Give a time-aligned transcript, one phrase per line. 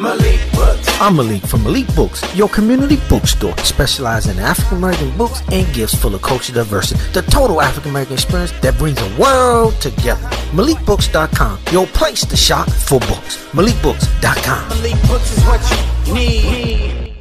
[0.00, 0.88] Malik Books.
[1.00, 5.94] I'm Malik from Malik Books, your community bookstore specializing in African American books and gifts
[5.94, 7.00] full of cultural diversity.
[7.12, 10.26] The total African American experience that brings the world together.
[10.50, 13.36] MalikBooks.com, your place to shop for books.
[13.52, 14.68] MalikBooks.com.
[14.70, 17.14] Malik Books is what you need.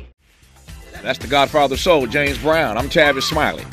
[1.04, 2.76] That's the Godfather Soul, James Brown.
[2.76, 3.66] I'm Tavis Smiley.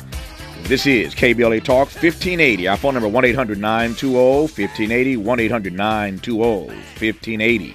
[0.65, 2.67] This is KBLA Talk 1580.
[2.67, 5.17] Our phone number 1 800 920 1580.
[5.17, 7.73] 1 800 920 1580.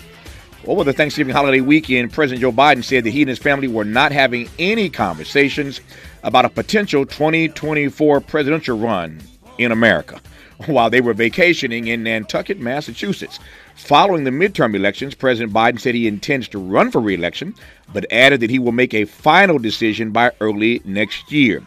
[0.67, 3.85] Over the Thanksgiving holiday weekend, President Joe Biden said that he and his family were
[3.85, 5.81] not having any conversations
[6.25, 9.21] about a potential 2024 presidential run
[9.59, 10.21] in America
[10.67, 13.39] while they were vacationing in Nantucket, Massachusetts.
[13.77, 17.55] Following the midterm elections, President Biden said he intends to run for reelection,
[17.93, 21.63] but added that he will make a final decision by early next year.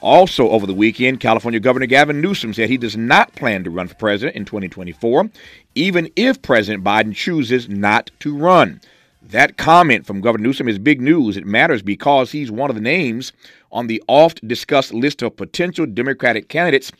[0.00, 3.86] Also, over the weekend, California Governor Gavin Newsom said he does not plan to run
[3.86, 5.30] for president in 2024,
[5.74, 8.80] even if President Biden chooses not to run.
[9.22, 11.36] That comment from Governor Newsom is big news.
[11.36, 13.32] It matters because he's one of the names
[13.70, 16.90] on the oft discussed list of potential Democratic candidates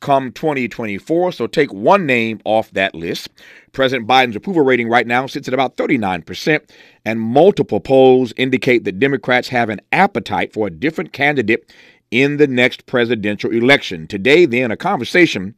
[0.00, 1.32] come 2024.
[1.32, 3.28] So take one name off that list.
[3.72, 6.60] President Biden's approval rating right now sits at about 39%,
[7.04, 11.72] and multiple polls indicate that Democrats have an appetite for a different candidate
[12.10, 14.06] in the next presidential election.
[14.06, 15.54] Today, then, a conversation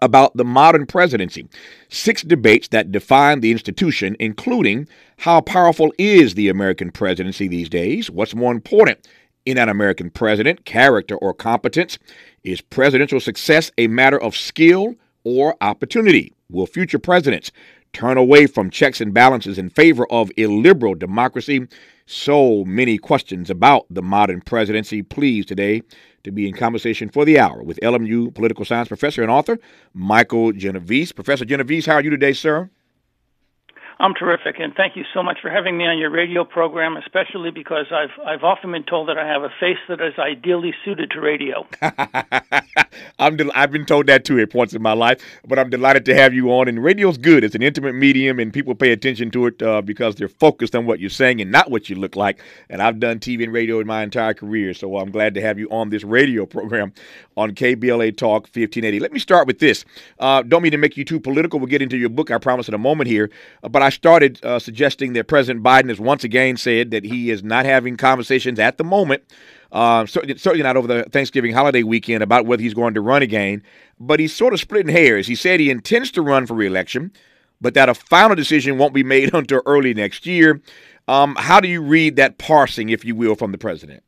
[0.00, 1.48] about the modern presidency.
[1.88, 8.10] Six debates that define the institution, including how powerful is the American presidency these days?
[8.10, 9.08] What's more important
[9.46, 11.98] in an American president, character or competence?
[12.44, 16.32] Is presidential success a matter of skill or opportunity?
[16.50, 17.50] Will future presidents
[17.92, 21.66] turn away from checks and balances in favor of illiberal democracy?
[22.06, 25.02] So many questions about the modern presidency.
[25.02, 25.82] Pleased today
[26.24, 29.58] to be in conversation for the hour with LMU political science professor and author
[29.94, 31.12] Michael Genovese.
[31.12, 32.70] Professor Genovese, how are you today, sir?
[34.00, 37.50] I'm terrific, and thank you so much for having me on your radio program, especially
[37.50, 41.10] because I've I've often been told that I have a face that is ideally suited
[41.10, 41.66] to radio.
[43.18, 46.04] I'm del- I've been told that too at points in my life, but I'm delighted
[46.04, 46.68] to have you on.
[46.68, 50.14] And radio's good; it's an intimate medium, and people pay attention to it uh, because
[50.14, 52.40] they're focused on what you're saying and not what you look like.
[52.70, 55.58] And I've done TV and radio in my entire career, so I'm glad to have
[55.58, 56.92] you on this radio program
[57.36, 59.00] on KBLA Talk 1580.
[59.00, 59.84] Let me start with this.
[60.20, 61.58] Uh, don't mean to make you too political.
[61.58, 63.28] We'll get into your book, I promise, in a moment here,
[63.62, 67.30] but I I started uh, suggesting that President Biden has once again said that he
[67.30, 69.22] is not having conversations at the moment,
[69.72, 73.62] uh, certainly, not over the Thanksgiving holiday weekend, about whether he's going to run again.
[73.98, 75.26] But he's sort of splitting hairs.
[75.26, 77.12] He said he intends to run for reelection,
[77.62, 80.60] but that a final decision won't be made until early next year.
[81.08, 84.02] Um, how do you read that parsing, if you will, from the president?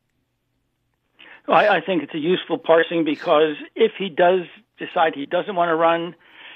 [1.47, 4.41] Well, I, I think it's a useful parsing because if he does
[4.77, 6.13] decide he doesn't want to run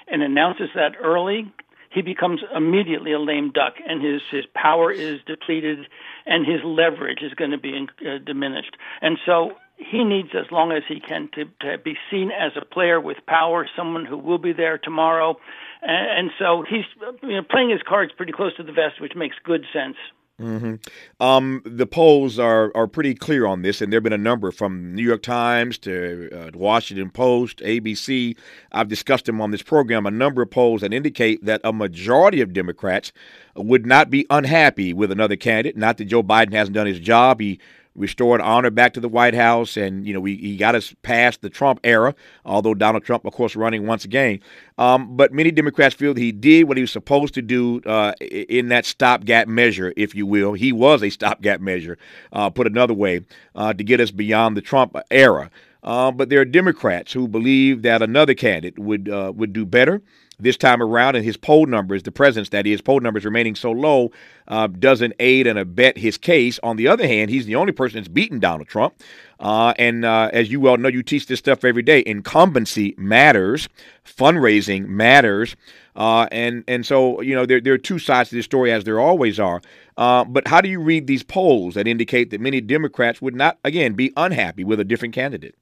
[0.07, 1.51] and announces that early,
[1.95, 5.79] he becomes immediately a lame duck, and his his power is depleted,
[6.25, 8.75] and his leverage is going to be uh, diminished.
[9.01, 12.65] And so he needs, as long as he can, to, to be seen as a
[12.65, 15.37] player with power, someone who will be there tomorrow.
[15.81, 16.85] And, and so he's
[17.23, 19.95] you know, playing his cards pretty close to the vest, which makes good sense.
[20.39, 20.75] Mm-hmm.
[21.23, 24.51] Um, the polls are are pretty clear on this, and there have been a number
[24.51, 28.35] from New York Times to uh, Washington Post, ABC.
[28.73, 30.05] I've discussed them on this program.
[30.05, 33.13] A number of polls that indicate that a majority of Democrats
[33.55, 35.77] would not be unhappy with another candidate.
[35.77, 37.57] Not that Joe Biden hasn't done his job; he
[37.95, 41.41] restored honor back to the White House, and you know we, he got us past
[41.41, 42.13] the Trump era.
[42.45, 44.39] Although Donald Trump, of course, running once again,
[44.77, 48.13] um, but many Democrats feel that he did what he was supposed to do uh,
[48.19, 50.53] in that stopgap measure, if you will.
[50.53, 51.97] He was a stopgap measure,
[52.31, 53.21] uh, put another way,
[53.55, 55.49] uh, to get us beyond the Trump era.
[55.83, 60.01] Uh, but there are Democrats who believe that another candidate would uh, would do better
[60.39, 63.71] this time around, and his poll numbers, the president's that is, poll numbers remaining so
[63.71, 64.11] low,
[64.47, 66.59] uh, doesn't aid and abet his case.
[66.63, 68.95] On the other hand, he's the only person that's beaten Donald Trump.
[69.39, 72.03] Uh, and uh, as you well know, you teach this stuff every day.
[72.05, 73.67] Incumbency matters,
[74.05, 75.55] fundraising matters.
[75.95, 78.83] Uh, and and so you know there there are two sides to this story as
[78.83, 79.61] there always are.
[79.97, 83.57] Uh, but how do you read these polls that indicate that many Democrats would not
[83.63, 85.55] again be unhappy with a different candidate?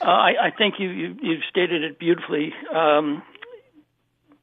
[0.00, 2.52] Uh, I, I, think you, you have stated it beautifully.
[2.74, 3.22] Um,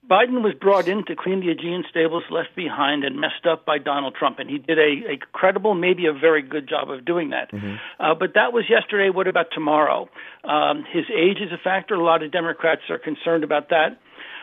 [0.09, 3.77] Biden was brought in to clean the Augean stables left behind and messed up by
[3.77, 7.31] Donald Trump, and he did a, a credible, maybe a very good job of doing
[7.31, 7.51] that.
[7.51, 7.75] Mm-hmm.
[8.00, 9.09] Uh, but that was yesterday.
[9.09, 10.07] What about tomorrow?
[10.45, 11.95] Um, his age is a factor.
[11.95, 14.00] A lot of Democrats are concerned about that.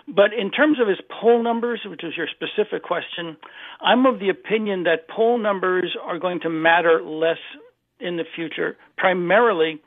[0.07, 3.39] But in terms of his poll numbers, which is your specific question,
[3.81, 7.39] I'm of the opinion that poll numbers are going to matter less
[8.01, 9.81] in the future, primarily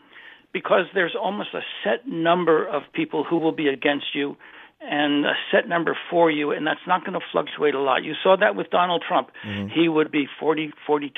[0.54, 4.38] because there's almost a set number of people who will be against you
[4.80, 8.04] and a set number for you, and that's not going to fluctuate a lot.
[8.04, 9.30] You saw that with Donald Trump.
[9.46, 9.80] Mm-hmm.
[9.80, 11.10] He would be 40, 42%,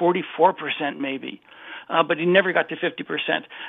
[0.00, 1.40] 44% maybe.
[1.86, 2.86] Uh, but he never got to 50%.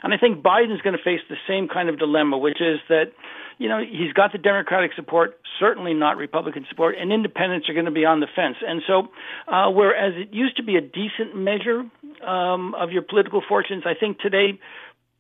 [0.02, 3.12] And I think Biden's going to face the same kind of dilemma, which is that,
[3.58, 7.88] you know, he's got the Democratic support, certainly not Republican support, and independents are going
[7.88, 8.56] to be on the fence.
[8.66, 9.10] And so,
[9.52, 11.84] uh, whereas it used to be a decent measure
[12.26, 14.60] um, of your political fortunes, I think today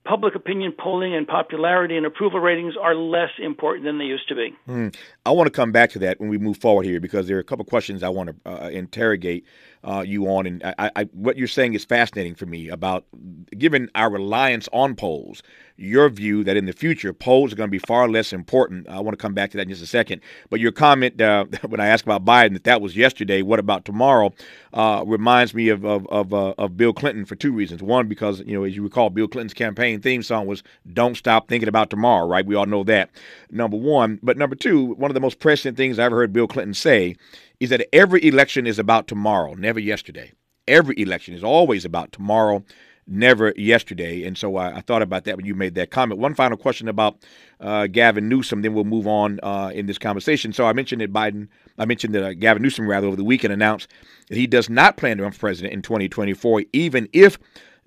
[0.06, 4.36] public opinion polling and popularity and approval ratings are less important than they used to
[4.36, 4.56] be.
[4.68, 4.96] Mm.
[5.26, 7.42] I want to come back to that when we move forward here because there are
[7.42, 9.46] a couple questions I want to uh, interrogate
[9.86, 13.06] uh, you on, and I, I, what you're saying is fascinating for me about
[13.56, 15.44] given our reliance on polls.
[15.78, 18.88] Your view that in the future polls are going to be far less important.
[18.88, 20.22] I want to come back to that in just a second.
[20.50, 23.42] But your comment uh, when I asked about Biden that that was yesterday.
[23.42, 24.34] What about tomorrow?
[24.74, 27.84] Uh, reminds me of of of, uh, of, Bill Clinton for two reasons.
[27.84, 31.48] One, because you know, as you recall, Bill Clinton's campaign theme song was "Don't Stop
[31.48, 32.46] Thinking About Tomorrow." Right?
[32.46, 33.12] We all know that.
[33.52, 36.48] Number one, but number two, one of the most prescient things I ever heard Bill
[36.48, 37.16] Clinton say
[37.60, 40.32] is that every election is about tomorrow, never yesterday.
[40.68, 42.64] Every election is always about tomorrow,
[43.08, 44.24] never yesterday.
[44.24, 46.20] And so I, I thought about that when you made that comment.
[46.20, 47.18] One final question about
[47.60, 50.54] uh, Gavin Newsom, then we'll move on uh, in this conversation.
[50.54, 51.48] So I mentioned that Biden,
[51.78, 53.90] I mentioned that uh, Gavin Newsom, rather, over the weekend announced
[54.30, 57.38] that he does not plan to run for president in 2024, even if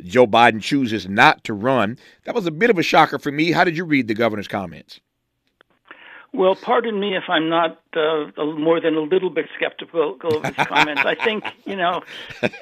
[0.05, 1.99] Joe Biden chooses not to run.
[2.25, 3.51] That was a bit of a shocker for me.
[3.51, 5.01] How did you read the governor's comments?
[6.33, 10.67] Well, pardon me if I'm not uh, more than a little bit skeptical of his
[10.69, 11.03] comments.
[11.05, 12.03] I think, you know,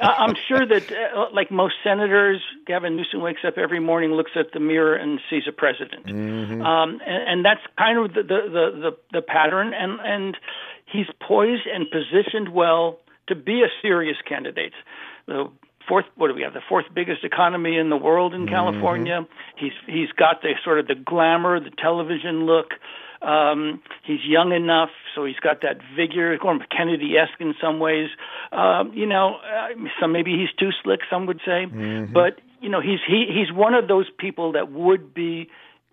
[0.01, 4.53] I'm sure that, uh, like most senators, Gavin Newsom wakes up every morning, looks at
[4.53, 6.63] the mirror, and sees a president, mm-hmm.
[6.63, 8.41] um, and, and that's kind of the the
[8.81, 9.75] the, the, pattern.
[9.75, 10.37] And and
[10.87, 14.75] he's poised and positioned well to be a serious candidate.
[15.27, 15.51] The
[15.89, 18.55] fourth what do we have the fourth biggest economy in the world in mm-hmm.
[18.55, 19.27] California.
[19.57, 22.75] He's he's got the sort of the glamour, the television look.
[23.23, 28.09] Um, he's young enough, so he's got that vigor, going Kennedy-esque in some ways.
[28.53, 29.69] Um, you know, uh,
[30.01, 32.13] some maybe he's too slick, some would say, mm-hmm.
[32.13, 35.49] but you know, he's he he's one of those people that would be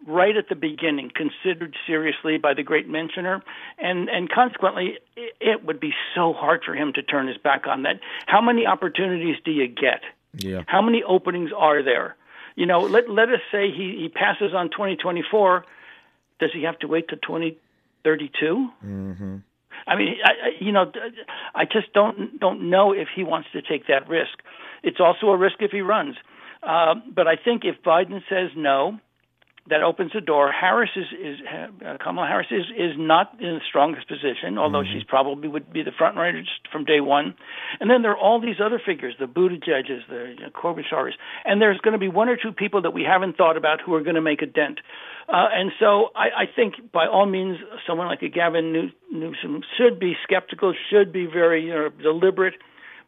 [0.06, 3.42] right at the beginning considered seriously by the great mentioner.
[3.78, 7.68] And and consequently it, it would be so hard for him to turn his back
[7.68, 8.00] on that.
[8.28, 10.02] How many opportunities do you get?
[10.36, 10.64] Yeah.
[10.68, 12.16] How many openings are there?
[12.56, 15.66] You know let let us say he he passes on 2024
[16.44, 18.70] does he have to wait to 2032?
[18.86, 19.38] Mm-hmm.
[19.88, 20.92] I mean, I, I, you know,
[21.56, 24.40] I just don't don't know if he wants to take that risk.
[24.84, 26.16] It's also a risk if he runs.
[26.62, 29.00] Uh, but I think if Biden says no,
[29.70, 30.52] that opens the door.
[30.52, 35.00] Harris is, is uh, Kamala Harris is is not in the strongest position, although mm-hmm.
[35.00, 37.34] she's probably would be the front runner from day one.
[37.80, 41.10] And then there are all these other figures, the Buttigieg's, the you know,
[41.46, 43.94] and there's going to be one or two people that we haven't thought about who
[43.94, 44.80] are going to make a dent.
[45.30, 47.58] Uh, and so I, I think by all means,
[47.88, 52.56] someone like a Gavin New- Newsom should be skeptical, should be very uh, deliberate,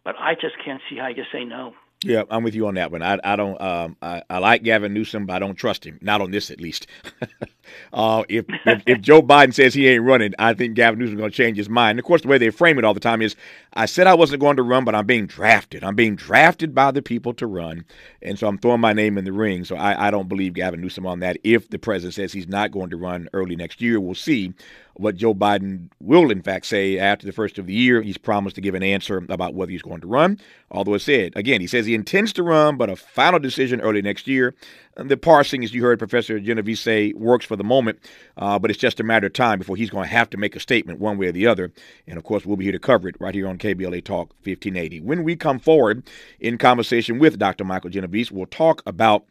[0.06, 1.74] but I just can't see how you say no.
[2.06, 3.02] Yeah, I'm with you on that one.
[3.02, 3.60] I, I don't.
[3.60, 5.98] Um, I, I like Gavin Newsom, but I don't trust him.
[6.04, 6.86] Not on this, at least.
[7.94, 11.32] uh, if, if, if Joe Biden says he ain't running, I think Gavin Newsom's going
[11.32, 11.92] to change his mind.
[11.92, 13.36] And of course, the way they frame it all the time is,
[13.74, 15.84] I said I wasn't going to run, but I'm being drafted.
[15.84, 17.86] I'm being drafted by the people to run,
[18.22, 19.66] and so I'm throwing my name in the ring.
[19.66, 21.38] So I, I don't believe Gavin Newsom on that.
[21.44, 24.54] If the president says he's not going to run early next year, we'll see
[24.98, 28.02] what Joe Biden will, in fact, say after the first of the year.
[28.02, 30.40] He's promised to give an answer about whether he's going to run.
[30.72, 34.02] Although it said, again, he says he intends to run, but a final decision early
[34.02, 34.56] next year.
[34.96, 38.00] And the parsing, as you heard Professor Genovese say, works for the moment,
[38.38, 40.56] uh, but it's just a matter of time before he's going to have to make
[40.56, 41.72] a statement one way or the other.
[42.08, 45.02] And of course, we'll be here to cover it right here on KBLA Talk 1580.
[45.02, 46.04] When we come forward
[46.40, 47.64] in conversation with Dr.
[47.64, 49.26] Michael Genovese, we'll talk about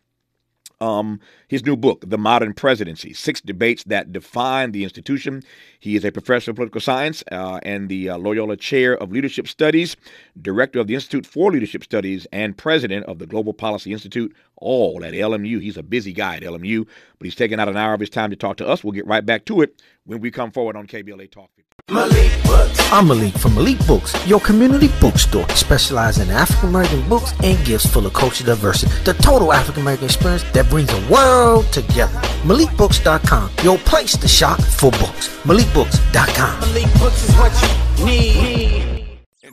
[0.80, 5.42] um, his new book, The Modern Presidency Six Debates That Define the Institution.
[5.78, 9.48] He is a professor of political science uh, and the uh, Loyola Chair of Leadership
[9.48, 9.96] Studies,
[10.40, 15.04] director of the Institute for Leadership Studies, and president of the Global Policy Institute, all
[15.04, 15.60] at LMU.
[15.60, 16.86] He's a busy guy at LMU,
[17.18, 18.82] but he's taking out an hour of his time to talk to us.
[18.82, 21.53] We'll get right back to it when we come forward on KBLA Talk.
[21.90, 22.80] Malik Books.
[22.92, 27.84] I'm Malik from Malik Books, your community bookstore, specializing in African American books and gifts
[27.86, 28.90] full of cultural diversity.
[29.04, 32.18] The total African American experience that brings the world together.
[32.44, 35.28] MalikBooks.com, your place to shop for books.
[35.44, 36.60] MalikBooks.com.
[36.60, 37.52] Malik Books is what
[37.98, 38.73] you need.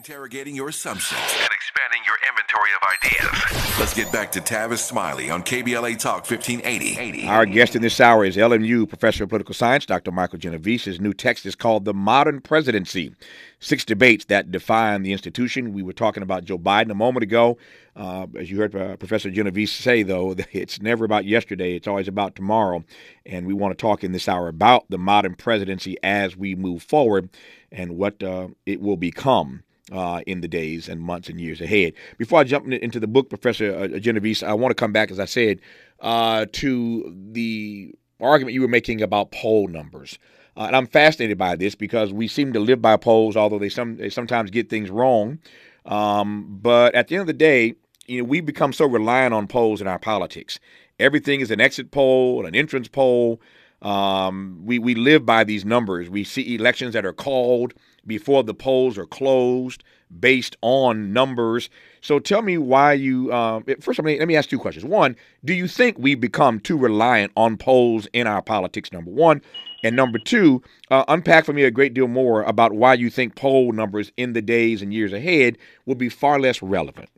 [0.01, 3.79] Interrogating your assumptions and expanding your inventory of ideas.
[3.79, 7.27] Let's get back to Tavis Smiley on KBLA Talk 1580.
[7.27, 10.11] Our guest in this hour is LMU professor of political science, Dr.
[10.11, 10.85] Michael Genovese.
[10.85, 13.13] His new text is called The Modern Presidency
[13.59, 15.71] Six Debates That Define the Institution.
[15.71, 17.59] We were talking about Joe Biden a moment ago.
[17.95, 22.07] Uh, as you heard uh, Professor Genovese say, though, it's never about yesterday, it's always
[22.07, 22.83] about tomorrow.
[23.23, 26.81] And we want to talk in this hour about the modern presidency as we move
[26.81, 27.29] forward
[27.71, 31.93] and what uh, it will become uh, in the days and months and years ahead.
[32.17, 35.19] Before I jump into the book, Professor uh, Genovese, I want to come back, as
[35.19, 35.59] I said,
[35.99, 40.17] uh, to the argument you were making about poll numbers.
[40.55, 43.69] Uh, and I'm fascinated by this because we seem to live by polls, although they
[43.69, 45.39] some they sometimes get things wrong.
[45.85, 47.75] Um, but at the end of the day,
[48.07, 50.59] you know, we become so reliant on polls in our politics.
[50.99, 53.41] Everything is an exit poll, an entrance poll.
[53.81, 56.09] Um, we we live by these numbers.
[56.09, 57.73] We see elections that are called
[58.05, 59.83] before the polls are closed
[60.19, 61.69] based on numbers.
[62.01, 63.31] So tell me why you.
[63.31, 64.85] Um, first, let me let me ask two questions.
[64.85, 65.15] One,
[65.45, 68.91] do you think we've become too reliant on polls in our politics?
[68.91, 69.41] Number one,
[69.83, 73.35] and number two, uh, unpack for me a great deal more about why you think
[73.35, 77.09] poll numbers in the days and years ahead will be far less relevant.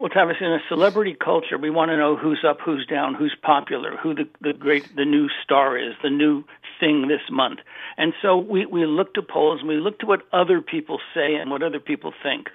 [0.00, 3.36] Well, Thomas, in a celebrity culture, we want to know who's up, who's down, who's
[3.42, 6.42] popular, who the, the great, the new star is, the new
[6.80, 7.60] thing this month.
[7.98, 11.34] And so we, we look to polls and we look to what other people say
[11.34, 12.48] and what other people think.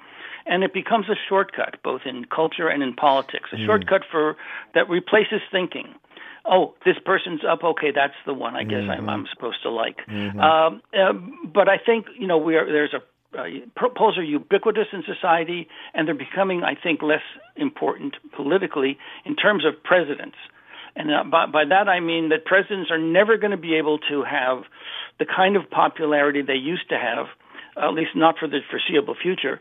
[0.47, 3.65] And it becomes a shortcut, both in culture and in politics, a mm.
[3.67, 4.37] shortcut for
[4.73, 5.93] that replaces thinking.
[6.45, 7.63] Oh, this person's up.
[7.63, 8.55] Okay, that's the one.
[8.55, 9.07] I guess mm-hmm.
[9.07, 9.97] I'm, I'm supposed to like.
[10.07, 10.39] Mm-hmm.
[10.39, 11.13] Um, uh,
[11.51, 12.65] but I think you know we are.
[12.65, 13.01] There's a
[13.37, 17.23] uh, polls are ubiquitous in society, and they're becoming, I think, less
[17.55, 20.37] important politically in terms of presidents.
[20.95, 23.99] And uh, by, by that I mean that presidents are never going to be able
[24.09, 24.63] to have
[25.19, 27.27] the kind of popularity they used to have,
[27.81, 29.59] at least not for the foreseeable future,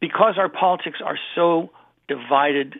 [0.00, 1.70] because our politics are so
[2.08, 2.74] divided,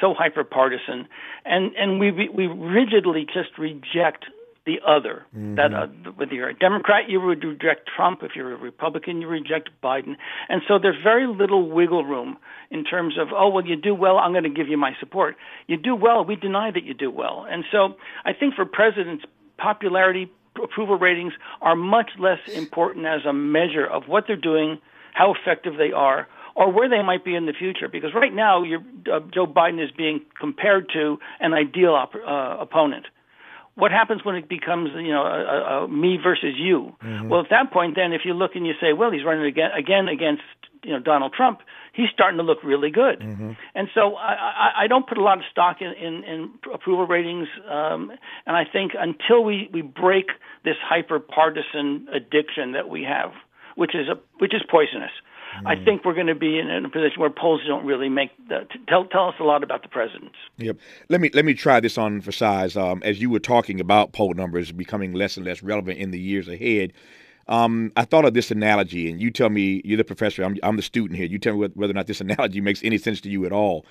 [0.00, 1.08] so hyper partisan,
[1.44, 4.26] and and we we rigidly just reject
[4.66, 5.24] the other.
[5.34, 5.54] Mm-hmm.
[5.54, 8.20] That uh, whether you're a Democrat, you would reject Trump.
[8.22, 10.16] If you're a Republican, you reject Biden.
[10.48, 12.36] And so there's very little wiggle room
[12.70, 15.36] in terms of, oh well, you do well, I'm going to give you my support.
[15.68, 17.46] You do well, we deny that you do well.
[17.48, 17.94] And so
[18.24, 19.24] I think for presidents,
[19.56, 20.30] popularity,
[20.62, 24.78] approval ratings are much less important as a measure of what they're doing,
[25.14, 27.88] how effective they are, or where they might be in the future.
[27.88, 33.06] Because right now, uh, Joe Biden is being compared to an ideal op- uh, opponent
[33.76, 36.96] what happens when it becomes you know a, a me versus you?
[37.04, 37.28] Mm-hmm.
[37.28, 39.70] Well, at that point, then if you look and you say, well, he's running again
[39.76, 40.42] again against
[40.82, 41.60] you know Donald Trump,
[41.92, 43.20] he's starting to look really good.
[43.20, 43.52] Mm-hmm.
[43.74, 47.06] And so I, I, I don't put a lot of stock in, in, in approval
[47.06, 48.10] ratings, um,
[48.46, 50.26] and I think until we we break
[50.64, 53.32] this hyper partisan addiction that we have,
[53.76, 55.12] which is a which is poisonous.
[55.64, 55.84] I mm.
[55.84, 59.06] think we're going to be in, a position where polls don't really make the, tell
[59.06, 60.34] tell us a lot about the presidents.
[60.58, 60.78] Yep.
[61.08, 62.76] Let me let me try this on for size.
[62.76, 66.20] Um, as you were talking about poll numbers becoming less and less relevant in the
[66.20, 66.92] years ahead,
[67.48, 70.42] um, I thought of this analogy, and you tell me you're the professor.
[70.42, 71.26] I'm, I'm the student here.
[71.26, 73.86] You tell me whether or not this analogy makes any sense to you at all.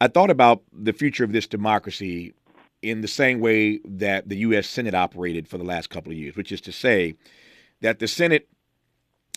[0.00, 2.32] I thought about the future of this democracy
[2.82, 4.66] in the same way that the U.S.
[4.66, 7.14] Senate operated for the last couple of years, which is to say
[7.82, 8.48] that the Senate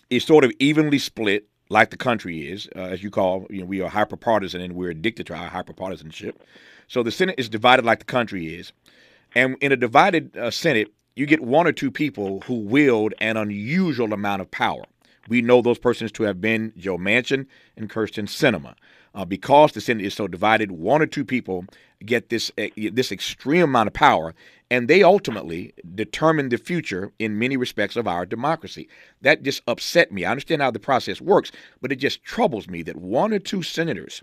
[0.08, 3.66] is sort of evenly split like the country is, uh, as you call, you know,
[3.66, 6.34] we are hyperpartisan and we're addicted to our hyperpartisanship.
[6.88, 8.72] So the Senate is divided like the country is.
[9.34, 13.36] And in a divided uh, Senate, you get one or two people who wield an
[13.36, 14.84] unusual amount of power.
[15.28, 18.74] We know those persons to have been Joe Manchin and Kyrsten Sinema.
[19.14, 21.64] Uh, because the Senate is so divided, one or two people
[22.06, 24.34] get this uh, this extreme amount of power,
[24.70, 28.88] and they ultimately determine the future in many respects of our democracy.
[29.22, 30.24] That just upset me.
[30.24, 33.62] I understand how the process works, but it just troubles me that one or two
[33.62, 34.22] senators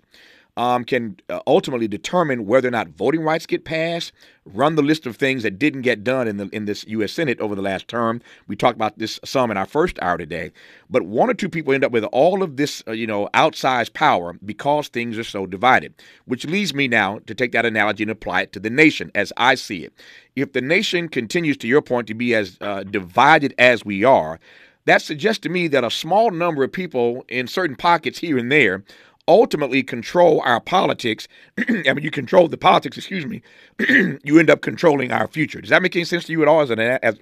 [0.56, 4.12] um, can uh, ultimately determine whether or not voting rights get passed,
[4.44, 7.12] run the list of things that didn't get done in the in this U.S.
[7.12, 8.20] Senate over the last term.
[8.48, 10.52] We talked about this some in our first hour today,
[10.90, 13.94] but one or two people end up with all of this, uh, you know, outsized
[13.94, 15.94] power because things are so divided.
[16.26, 19.32] Which leads me now to take that analogy and apply it to the nation as
[19.38, 19.94] I see it.
[20.36, 24.38] If the nation continues, to your point, to be as uh, divided as we are,
[24.84, 28.50] that suggests to me that a small number of people in certain pockets here and
[28.50, 28.82] there
[29.28, 33.42] ultimately control our politics, I mean, you control the politics, excuse me,
[34.24, 35.60] you end up controlling our future.
[35.60, 37.16] Does that make any sense to you at all as an, as,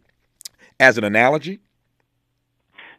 [0.78, 1.60] as an analogy?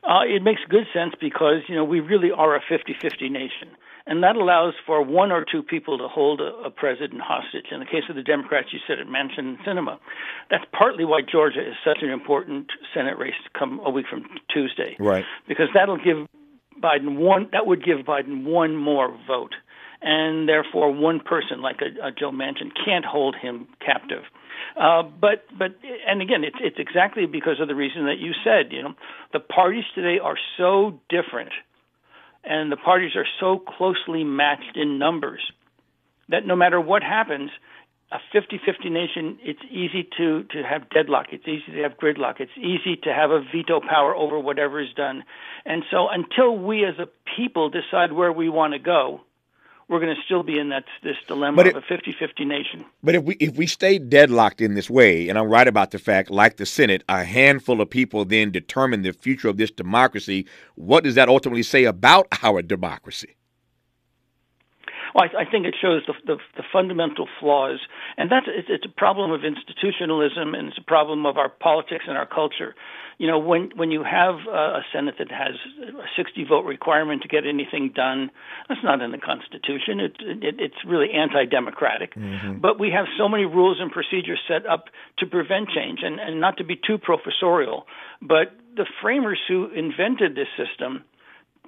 [0.03, 3.69] Uh, it makes good sense because, you know, we really are a 50-50 nation.
[4.07, 7.65] And that allows for one or two people to hold a, a president hostage.
[7.71, 9.99] In the case of the Democrats, you said it Manchin Sinema.
[10.49, 14.95] That's partly why Georgia is such an important Senate race come a week from Tuesday.
[14.99, 15.23] Right.
[15.47, 16.25] Because that'll give
[16.81, 19.53] Biden one that would give Biden one more vote,
[20.01, 24.23] and therefore one person like a, a Joe Manchin can't hold him captive.
[24.79, 25.75] Uh, but but
[26.07, 28.71] and again, it's it's exactly because of the reason that you said.
[28.71, 28.93] You know,
[29.33, 31.51] the parties today are so different,
[32.43, 35.41] and the parties are so closely matched in numbers
[36.29, 37.51] that no matter what happens,
[38.11, 41.27] a 50-50 nation, it's easy to, to have deadlock.
[41.31, 42.39] It's easy to have gridlock.
[42.39, 45.23] It's easy to have a veto power over whatever is done.
[45.65, 49.21] And so until we as a people decide where we want to go,
[49.87, 52.85] we're going to still be in that this dilemma it, of a 50-50 nation.
[53.03, 55.99] But if we if we stay deadlocked in this way, and I'm right about the
[55.99, 60.47] fact, like the Senate, a handful of people then determine the future of this democracy,
[60.75, 63.35] what does that ultimately say about our democracy?
[65.13, 67.79] Well, I, I think it shows the, the, the fundamental flaws,
[68.17, 72.05] and that's it's, it's a problem of institutionalism, and it's a problem of our politics
[72.07, 72.75] and our culture.
[73.17, 77.27] You know, when when you have a Senate that has a 60 vote requirement to
[77.27, 78.31] get anything done,
[78.67, 79.99] that's not in the Constitution.
[79.99, 82.15] It, it it's really anti-democratic.
[82.15, 82.59] Mm-hmm.
[82.59, 84.85] But we have so many rules and procedures set up
[85.19, 87.85] to prevent change, and, and not to be too professorial,
[88.21, 91.03] but the framers who invented this system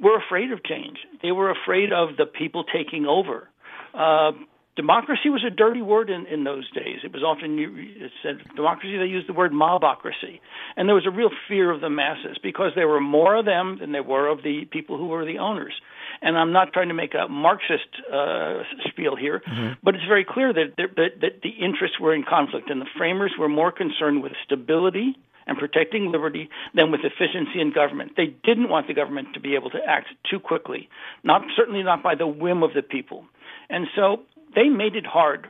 [0.04, 0.98] were afraid of change.
[1.22, 3.50] They were afraid of the people taking over.
[3.94, 4.32] Uh,
[4.76, 7.00] democracy was a dirty word in, in those days.
[7.04, 8.98] It was often it said democracy.
[8.98, 10.40] They used the word mobocracy,
[10.76, 13.78] and there was a real fear of the masses because there were more of them
[13.80, 15.74] than there were of the people who were the owners.
[16.22, 19.74] And I'm not trying to make a Marxist uh, spiel here, mm-hmm.
[19.84, 23.34] but it's very clear that, that that the interests were in conflict, and the framers
[23.38, 28.14] were more concerned with stability and protecting liberty than with efficiency in government.
[28.16, 30.90] They didn't want the government to be able to act too quickly,
[31.24, 33.26] not certainly not by the whim of the people.
[33.70, 34.22] And so
[34.56, 35.48] they made it hard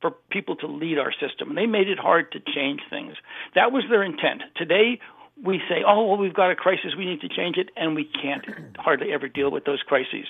[0.00, 1.54] for people to lead our system.
[1.54, 3.14] They made it hard to change things.
[3.54, 4.42] That was their intent.
[4.56, 4.98] Today
[5.42, 6.94] we say, "Oh, well, we've got a crisis.
[6.96, 8.44] We need to change it," and we can't
[8.78, 10.26] hardly ever deal with those crises.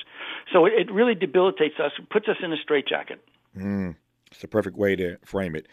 [0.53, 3.21] So it really debilitates us, puts us in a straitjacket.
[3.57, 3.97] Mm,
[4.31, 5.67] it's a perfect way to frame it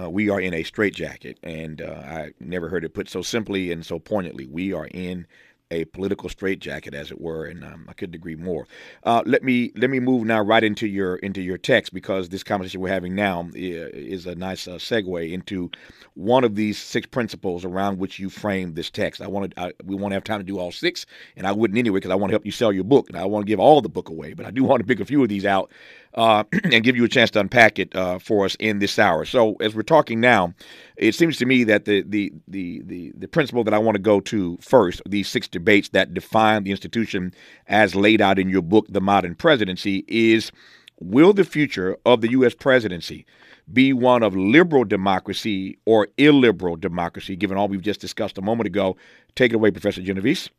[0.00, 3.72] uh, we are in a straitjacket, and uh, I never heard it put so simply
[3.72, 4.46] and so poignantly.
[4.46, 5.26] We are in
[5.72, 8.66] a political straitjacket, as it were, and um, I couldn't agree more.
[9.04, 12.42] Uh, let me let me move now right into your into your text because this
[12.42, 15.70] conversation we're having now is a nice uh, segue into
[16.14, 19.22] one of these six principles around which you frame this text.
[19.22, 21.06] I wanted I, we want to have time to do all six,
[21.36, 23.24] and I wouldn't anyway because I want to help you sell your book, and I
[23.24, 25.22] want to give all the book away, but I do want to pick a few
[25.22, 25.72] of these out
[26.14, 29.24] uh, and give you a chance to unpack it uh, for us in this hour.
[29.24, 30.54] So as we're talking now,
[30.96, 34.02] it seems to me that the the the the, the principle that I want to
[34.02, 37.34] go to first, these six debates that define the institution
[37.66, 40.52] as laid out in your book, The Modern Presidency, is
[41.00, 42.54] will the future of the U.S.
[42.54, 43.26] presidency
[43.72, 48.66] be one of liberal democracy or illiberal democracy, given all we've just discussed a moment
[48.66, 48.96] ago?
[49.34, 50.50] Take it away, Professor Genovese.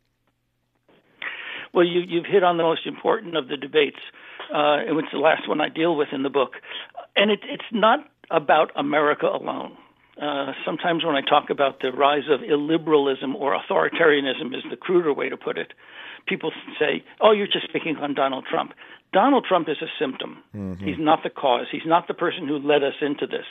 [1.72, 3.98] Well, you, you've hit on the most important of the debates
[4.52, 6.54] uh, it's the last one I deal with in the book.
[7.16, 9.76] And it, it's not about America alone.
[10.20, 15.12] Uh, sometimes when I talk about the rise of illiberalism or authoritarianism, is the cruder
[15.12, 15.72] way to put it.
[16.26, 18.72] People say, "Oh, you're just picking on Donald Trump."
[19.12, 20.42] Donald Trump is a symptom.
[20.54, 20.84] Mm-hmm.
[20.84, 21.66] He's not the cause.
[21.70, 23.46] He's not the person who led us into this.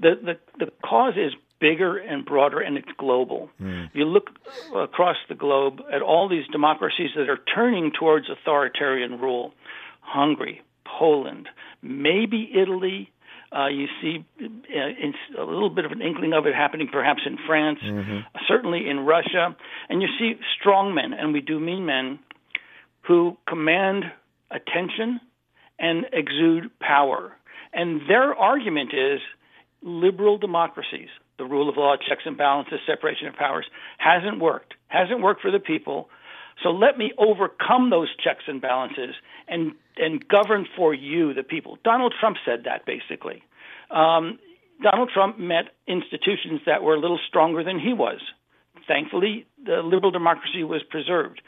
[0.00, 3.48] The the the cause is bigger and broader, and it's global.
[3.60, 3.90] Mm.
[3.94, 4.30] You look
[4.74, 9.54] across the globe at all these democracies that are turning towards authoritarian rule.
[10.12, 11.48] Hungary, Poland,
[11.82, 13.10] maybe Italy.
[13.54, 17.36] Uh, you see uh, a little bit of an inkling of it happening perhaps in
[17.46, 18.20] France, mm-hmm.
[18.48, 19.56] certainly in Russia.
[19.88, 22.18] And you see strong men, and we do mean men,
[23.02, 24.04] who command
[24.50, 25.20] attention
[25.78, 27.32] and exude power.
[27.72, 29.20] And their argument is
[29.82, 33.66] liberal democracies, the rule of law, checks and balances, separation of powers,
[33.98, 34.74] hasn't worked.
[34.88, 36.08] Hasn't worked for the people.
[36.62, 39.14] So let me overcome those checks and balances
[39.48, 41.78] and and govern for you, the people.
[41.84, 43.42] Donald Trump said that basically.
[43.90, 44.38] Um,
[44.82, 48.20] Donald Trump met institutions that were a little stronger than he was.
[48.88, 51.40] Thankfully, the liberal democracy was preserved.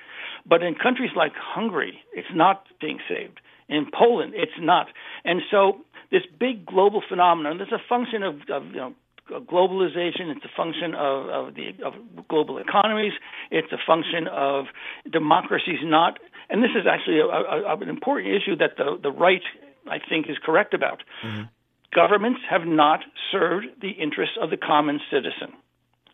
[0.47, 3.41] But in countries like Hungary, it's not being saved.
[3.69, 4.89] In Poland, it's not.
[5.25, 5.79] And so
[6.11, 8.95] this big global phenomenon is a function of, of you know,
[9.31, 10.35] globalization.
[10.35, 11.95] It's a function of, of the of
[12.29, 13.13] global economies.
[13.51, 14.67] It's a function of
[15.11, 16.19] democracies not.
[16.51, 19.43] And this is actually a, a, an important issue that the the right,
[19.89, 21.03] I think, is correct about.
[21.25, 21.43] Mm-hmm.
[21.95, 25.55] Governments have not served the interests of the common citizen,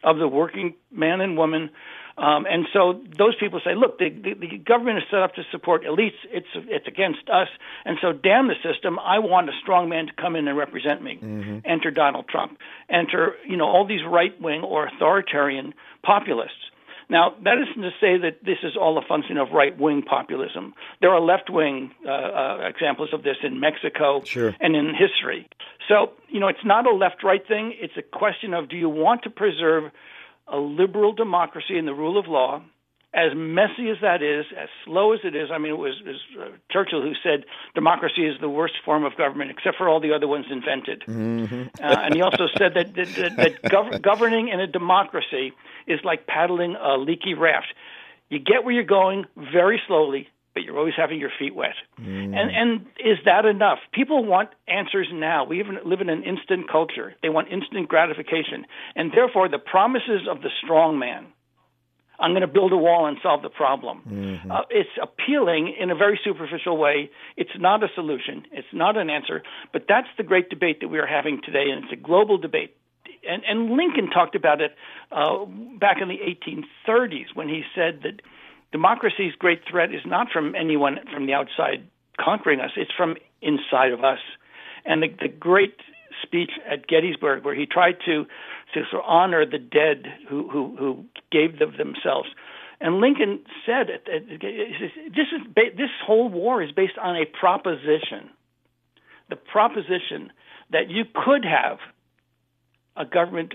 [0.05, 1.71] of the working man and woman
[2.21, 5.43] um, and so those people say, look, the, the, the government is set up to
[5.51, 6.21] support elites.
[6.31, 7.49] It's it's against us.
[7.87, 8.99] And so damn the system.
[8.99, 11.19] I want a strong man to come in and represent me.
[11.23, 11.59] Mm-hmm.
[11.65, 12.59] Enter Donald Trump.
[12.91, 15.73] Enter you know all these right wing or authoritarian
[16.05, 16.71] populists.
[17.09, 20.75] Now, that isn't to say that this is all a function of right wing populism.
[21.01, 24.55] There are left wing uh, uh, examples of this in Mexico sure.
[24.61, 25.49] and in history.
[25.89, 27.75] So, you know, it's not a left right thing.
[27.81, 29.91] It's a question of do you want to preserve
[30.51, 32.63] a liberal democracy and the rule of law?
[33.13, 36.09] As messy as that is, as slow as it is, I mean, it was, it
[36.09, 39.99] was uh, Churchill who said democracy is the worst form of government, except for all
[39.99, 41.03] the other ones invented.
[41.09, 41.83] Mm-hmm.
[41.83, 45.53] uh, and he also said that, that, that, that gov- governing in a democracy
[45.89, 47.75] is like paddling a leaky raft.
[48.29, 51.75] You get where you're going very slowly, but you're always having your feet wet.
[52.01, 52.37] Mm.
[52.37, 53.79] And and is that enough?
[53.93, 55.45] People want answers now.
[55.45, 57.15] We even live in an instant culture.
[57.23, 61.27] They want instant gratification, and therefore the promises of the strong man.
[62.19, 64.03] I'm going to build a wall and solve the problem.
[64.07, 64.51] Mm-hmm.
[64.51, 67.09] Uh, it's appealing in a very superficial way.
[67.39, 68.45] It's not a solution.
[68.53, 69.43] It's not an answer.
[69.73, 72.77] But that's the great debate that we are having today, and it's a global debate
[73.29, 74.75] and, and Lincoln talked about it
[75.13, 75.45] uh,
[75.79, 78.21] back in the 1830s when he said that
[78.73, 81.87] democracy's great threat is not from anyone from the outside
[82.19, 84.19] conquering us; it's from inside of us.
[84.85, 85.77] And the, the great
[86.23, 88.27] speech at Gettysburg, where he tried to
[88.75, 92.29] to sort of honor the dead who who, who gave them themselves.
[92.81, 98.31] And Lincoln said, "This is this whole war is based on a proposition,
[99.29, 100.33] the proposition
[100.71, 101.79] that you could have
[102.97, 103.55] a government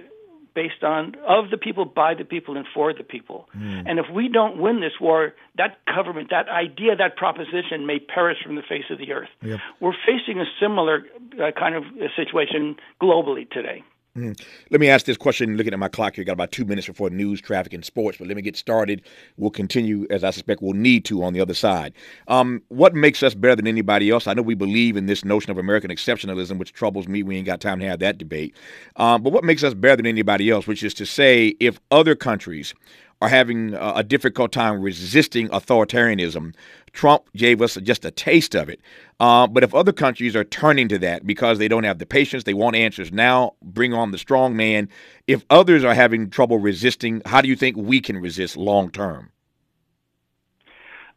[0.55, 3.47] based on of the people, by the people, and for the people.
[3.55, 3.83] Mm.
[3.85, 8.37] And if we don't win this war, that government, that idea, that proposition may perish
[8.43, 9.29] from the face of the earth.
[9.43, 9.59] Yep.
[9.81, 11.03] We're facing a similar
[11.39, 11.83] uh, kind of
[12.15, 13.83] situation globally today.
[14.17, 14.39] Mm.
[14.71, 15.57] Let me ask this question.
[15.57, 18.17] Looking at my clock here, got about two minutes before news, traffic, and sports.
[18.17, 19.01] But let me get started.
[19.35, 21.93] We'll continue, as I suspect we'll need to, on the other side.
[22.29, 24.25] Um, what makes us better than anybody else?
[24.25, 27.23] I know we believe in this notion of American exceptionalism, which troubles me.
[27.23, 28.55] We ain't got time to have that debate.
[28.95, 30.65] Um, but what makes us better than anybody else?
[30.65, 32.73] Which is to say, if other countries
[33.21, 36.53] are having a difficult time resisting authoritarianism.
[36.91, 38.79] Trump gave us just a taste of it.
[39.19, 42.43] Uh, but if other countries are turning to that because they don't have the patience,
[42.43, 44.89] they want answers now, bring on the strong man.
[45.27, 49.31] If others are having trouble resisting, how do you think we can resist long term?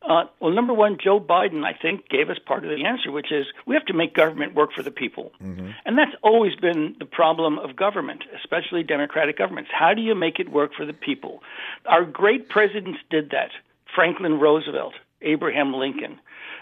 [0.09, 3.31] Uh, well, number one, Joe Biden, I think, gave us part of the answer, which
[3.31, 5.33] is we have to make government work for the people.
[5.42, 5.68] Mm-hmm.
[5.85, 9.71] And that's always been the problem of government, especially democratic governments.
[9.71, 11.42] How do you make it work for the people?
[11.85, 13.51] Our great presidents did that
[13.94, 16.18] Franklin Roosevelt, Abraham Lincoln.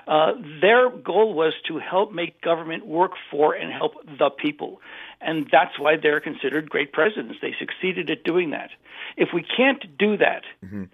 [0.08, 4.80] Uh, their goal was to help make government work for and help the people.
[5.20, 7.38] And that's why they're considered great presidents.
[7.40, 8.70] They succeeded at doing that.
[9.16, 10.84] If we can't do that, mm-hmm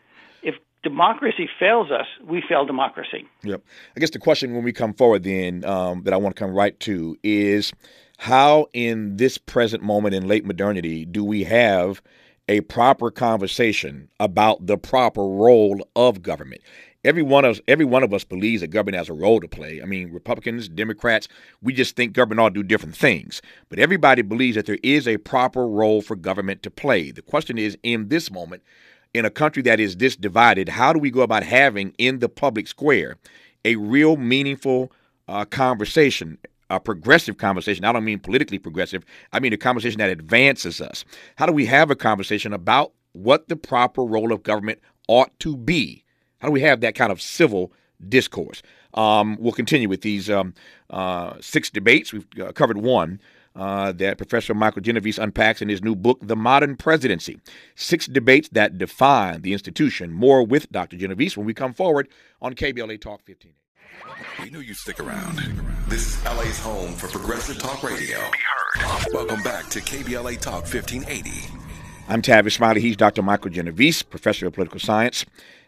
[0.83, 3.27] democracy fails us, we fail democracy.
[3.43, 3.63] Yep.
[3.97, 6.53] I guess the question when we come forward then um, that I want to come
[6.53, 7.73] right to is
[8.19, 12.03] how in this present moment in late modernity do we have
[12.49, 16.61] a proper conversation about the proper role of government?
[17.05, 19.49] Every one of us, every one of us believes that government has a role to
[19.49, 19.83] play.
[19.83, 21.27] I mean, Republicans, Democrats,
[21.61, 23.43] we just think government ought to do different things.
[23.69, 27.11] But everybody believes that there is a proper role for government to play.
[27.11, 28.63] The question is, in this moment,
[29.15, 32.29] in a country that is this divided, how do we go about having in the
[32.29, 33.17] public square
[33.65, 34.91] a real meaningful
[35.29, 36.39] uh, conversation,
[36.71, 37.85] a progressive conversation?
[37.85, 41.05] I don't mean politically progressive, I mean a conversation that advances us.
[41.37, 45.57] How do we have a conversation about what the proper role of government ought to
[45.57, 46.05] be?
[46.41, 47.73] How do we have that kind of civil
[48.09, 48.63] discourse?
[48.95, 50.55] Um, we'll continue with these um,
[50.91, 52.13] uh, six debates.
[52.13, 53.21] We've uh, covered one
[53.55, 57.39] uh, that Professor Michael Genovese unpacks in his new book, The Modern Presidency
[57.75, 60.13] Six Debates That Define the Institution.
[60.13, 60.97] More with Dr.
[60.97, 62.09] Genovese when we come forward
[62.41, 63.53] on KBLA Talk 15.
[64.41, 65.37] We knew you'd stick around.
[65.89, 68.19] This is LA's home for progressive talk radio.
[68.33, 68.39] Be
[68.81, 69.07] heard.
[69.13, 71.31] Welcome back to KBLA Talk 1580.
[72.09, 72.81] I'm Tavis Smiley.
[72.81, 73.23] He's Dr.
[73.23, 75.25] Michael Genovese, professor of political science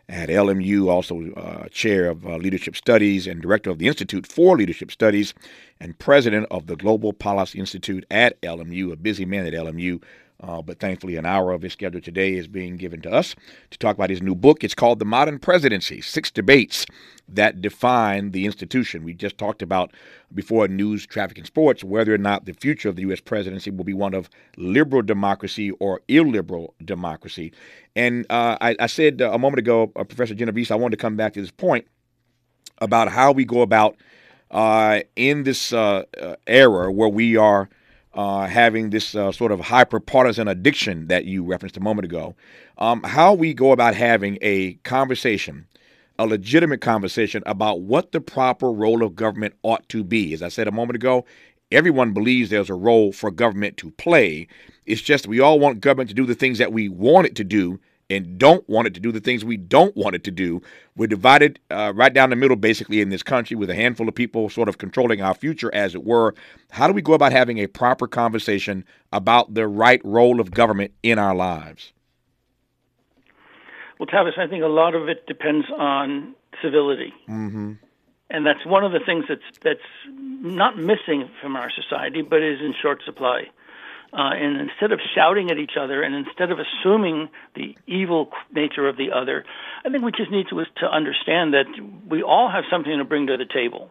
[0.08, 4.56] at LMU, also uh, chair of uh, leadership studies and director of the Institute for
[4.56, 5.34] Leadership Studies,
[5.80, 8.92] and president of the Global Policy Institute at LMU.
[8.92, 10.02] A busy man at LMU,
[10.46, 13.34] uh, but thankfully, an hour of his schedule today is being given to us
[13.70, 14.62] to talk about his new book.
[14.62, 16.84] It's called The Modern Presidency Six Debates
[17.28, 19.04] That Define the Institution.
[19.04, 19.92] We just talked about
[20.34, 23.20] before news, traffic, and sports whether or not the future of the U.S.
[23.20, 24.28] presidency will be one of
[24.58, 27.50] liberal democracy or illiberal democracy.
[27.96, 31.16] And uh, I, I, said a moment ago, uh, Professor Genovese, I wanted to come
[31.16, 31.86] back to this point
[32.82, 33.96] about how we go about
[34.50, 37.70] uh, in this uh, uh, era where we are
[38.14, 42.34] uh, having this uh, sort of hyper-partisan addiction that you referenced a moment ago,
[42.78, 45.66] um, how we go about having a conversation,
[46.18, 50.32] a legitimate conversation about what the proper role of government ought to be.
[50.32, 51.24] As I said a moment ago,
[51.72, 54.46] everyone believes there's a role for government to play.
[54.86, 57.44] It's just we all want government to do the things that we want it to
[57.44, 60.60] do and don't want it to do the things we don't want it to do.
[60.96, 64.14] We're divided uh, right down the middle, basically, in this country with a handful of
[64.14, 66.34] people sort of controlling our future, as it were.
[66.70, 70.92] How do we go about having a proper conversation about the right role of government
[71.02, 71.92] in our lives?
[73.98, 77.12] Well, Tavis, I think a lot of it depends on civility.
[77.28, 77.72] Mm-hmm.
[78.30, 82.60] And that's one of the things that's that's not missing from our society, but is
[82.60, 83.44] in short supply.
[84.14, 88.88] Uh, and instead of shouting at each other and instead of assuming the evil nature
[88.88, 89.44] of the other,
[89.84, 91.66] I think we just need to, to understand that
[92.08, 93.90] we all have something to bring to the table.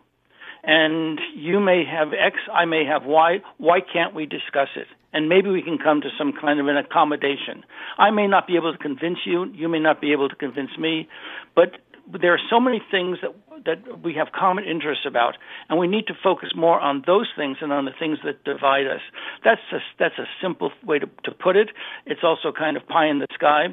[0.64, 3.40] And you may have X, I may have Y.
[3.58, 4.88] Why can't we discuss it?
[5.12, 7.66] And maybe we can come to some kind of an accommodation.
[7.98, 10.72] I may not be able to convince you, you may not be able to convince
[10.80, 11.10] me,
[11.54, 11.74] but
[12.12, 13.34] there are so many things that
[13.66, 15.38] that we have common interests about,
[15.70, 18.88] and we need to focus more on those things and on the things that divide
[18.88, 19.00] us.
[19.46, 21.70] That's a, that's a simple way to, to put it.
[22.06, 23.68] It's also kind of pie in the sky,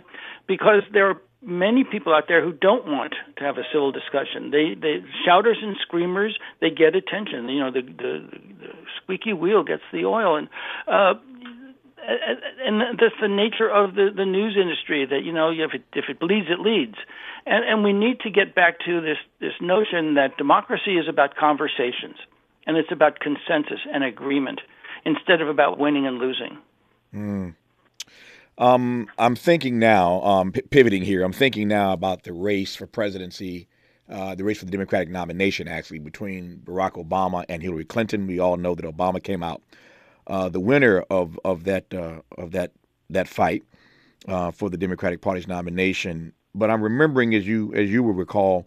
[0.47, 4.51] because there are many people out there who don't want to have a civil discussion.
[4.53, 7.49] They, they shouters and screamers, they get attention.
[7.49, 8.29] You know, the, the,
[8.61, 10.49] the squeaky wheel gets the oil, and
[10.87, 11.15] uh,
[12.65, 15.07] and that's the nature of the the news industry.
[15.07, 16.97] That you know, if it if it bleeds, it leads,
[17.47, 21.37] and and we need to get back to this this notion that democracy is about
[21.37, 22.17] conversations,
[22.67, 24.61] and it's about consensus and agreement
[25.05, 26.59] instead of about winning and losing.
[27.15, 27.55] Mm.
[28.59, 31.23] Um, I'm thinking now, um, p- pivoting here.
[31.23, 33.69] I'm thinking now about the race for presidency.
[34.09, 38.27] Uh, the race for the Democratic nomination, actually, between Barack Obama and Hillary Clinton.
[38.27, 39.63] We all know that Obama came out
[40.27, 42.73] uh, the winner of of that uh, of that
[43.11, 43.63] that fight
[44.29, 46.33] uh, for the Democratic Party's nomination.
[46.55, 48.67] But I'm remembering, as you as you will recall,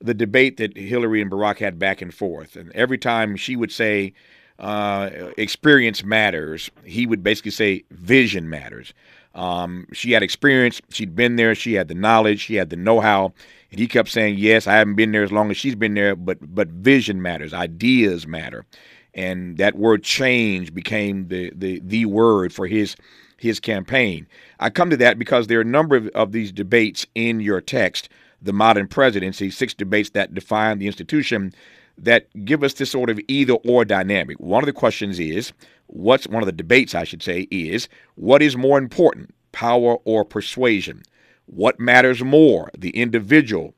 [0.00, 3.72] the debate that Hillary and Barack had back and forth, and every time she would
[3.72, 4.14] say.
[4.58, 6.70] Uh, experience matters.
[6.84, 8.94] He would basically say vision matters.
[9.34, 10.80] Um, she had experience.
[10.90, 11.54] She'd been there.
[11.54, 12.40] She had the knowledge.
[12.40, 13.32] She had the know-how.
[13.70, 16.14] And he kept saying, "Yes, I haven't been there as long as she's been there,
[16.14, 17.54] but but vision matters.
[17.54, 18.66] Ideas matter."
[19.14, 22.96] And that word change became the the the word for his
[23.36, 24.26] his campaign.
[24.60, 27.60] I come to that because there are a number of, of these debates in your
[27.60, 28.08] text,
[28.40, 31.52] the modern presidency, six debates that define the institution
[31.98, 34.38] that give us this sort of either or dynamic.
[34.40, 35.52] One of the questions is
[35.88, 40.24] what's one of the debates I should say is what is more important, power or
[40.24, 41.02] persuasion?
[41.46, 43.74] What matters more, the individual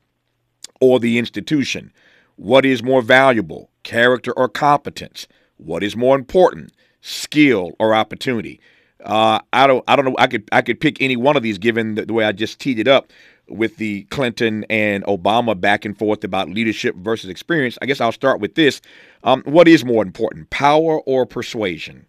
[0.81, 1.93] or the institution?
[2.37, 5.29] What is more valuable, character or competence?
[5.57, 8.61] What is more important, skill or opportunity?
[9.05, 9.85] Uh, I don't.
[9.87, 10.17] I don't know.
[10.19, 10.49] I could.
[10.51, 12.89] I could pick any one of these, given the, the, way I just teed it
[12.89, 13.13] up
[13.49, 17.77] with the Clinton and Obama back and forth about leadership versus experience.
[17.83, 18.81] I guess I'll start with this.
[19.23, 22.07] Um, what is more important, power or persuasion?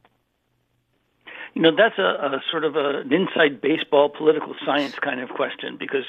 [1.53, 5.29] You know, that's a, a sort of a, an inside baseball political science kind of
[5.29, 6.03] question because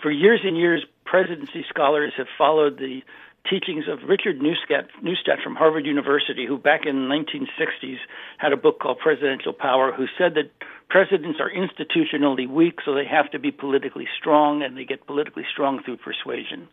[0.00, 3.02] for years and years, presidency scholars have followed the
[3.48, 7.98] teachings of Richard Neustadt, Neustadt from Harvard University, who back in the 1960s
[8.38, 10.50] had a book called Presidential Power, who said that
[10.88, 15.44] presidents are institutionally weak, so they have to be politically strong, and they get politically
[15.50, 16.68] strong through persuasion.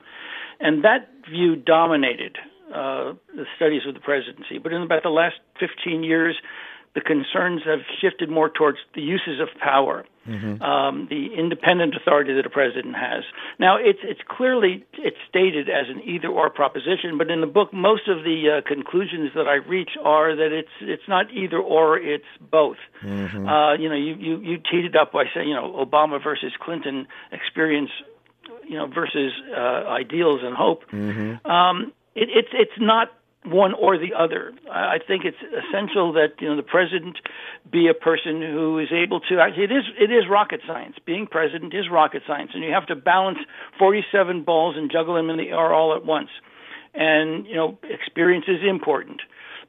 [0.59, 2.37] And that view dominated
[2.73, 4.59] uh, the studies of the presidency.
[4.61, 6.35] But in about the last 15 years,
[6.95, 10.61] the concerns have shifted more towards the uses of power, mm-hmm.
[10.61, 13.23] um, the independent authority that a president has.
[13.59, 18.07] Now, it's it's clearly it's stated as an either-or proposition, but in the book, most
[18.07, 22.77] of the uh, conclusions that I reach are that it's it's not either-or, it's both.
[23.03, 23.47] Mm-hmm.
[23.47, 26.51] Uh, you know, you, you you teed it up by saying, you know, Obama versus
[26.59, 27.91] Clinton experience,
[28.67, 30.89] you know, versus uh, ideals and hope.
[30.91, 31.45] Mm-hmm.
[31.49, 33.13] Um, it, it's it's not
[33.45, 34.53] one or the other.
[34.69, 37.17] I think it's essential that you know the president
[37.71, 39.39] be a person who is able to.
[39.39, 40.97] It is it is rocket science.
[41.05, 43.39] Being president is rocket science, and you have to balance
[43.77, 46.29] 47 balls and juggle them in the air all at once.
[46.93, 49.21] And you know, experience is important,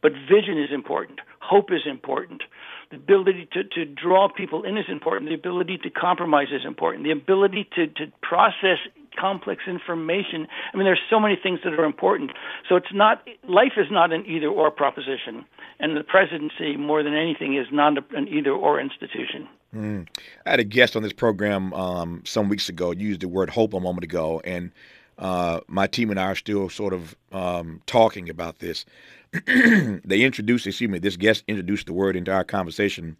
[0.02, 1.20] but vision is important.
[1.40, 2.42] Hope is important.
[2.90, 5.30] The ability to, to draw people in is important.
[5.30, 7.04] The ability to compromise is important.
[7.04, 8.78] The ability to, to process
[9.18, 10.46] complex information.
[10.72, 12.32] I mean, there's so many things that are important.
[12.68, 15.44] So it's not life is not an either or proposition,
[15.78, 19.48] and the presidency more than anything is not an either or institution.
[19.74, 20.08] Mm.
[20.46, 22.90] I had a guest on this program um, some weeks ago.
[22.92, 24.72] Used the word hope a moment ago, and
[25.18, 28.84] uh, my team and I are still sort of um, talking about this.
[29.46, 33.16] they introduced, excuse me, this guest introduced the word into our conversation.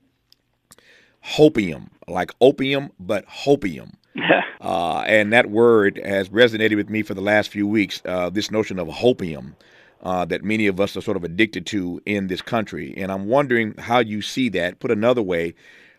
[1.25, 3.93] Hopium, like opium, but hopium.
[4.61, 8.03] uh, and that word has resonated with me for the last few weeks.
[8.05, 9.55] Uh, this notion of hopium
[10.03, 12.95] uh, that many of us are sort of addicted to in this country.
[12.97, 14.81] And I'm wondering how you see that.
[14.81, 15.55] Put another way,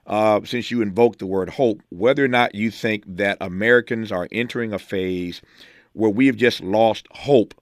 [0.08, 4.28] uh, since you invoked the word hope, whether or not you think that Americans are
[4.32, 5.42] entering a phase
[5.94, 7.54] where we have just lost hope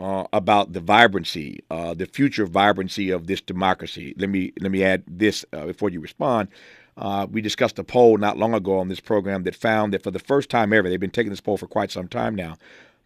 [0.00, 4.14] uh, about the vibrancy, uh, the future vibrancy of this democracy.
[4.16, 6.48] Let me let me add this uh, before you respond.
[6.96, 10.10] Uh, we discussed a poll not long ago on this program that found that for
[10.10, 12.56] the first time ever, they've been taking this poll for quite some time now,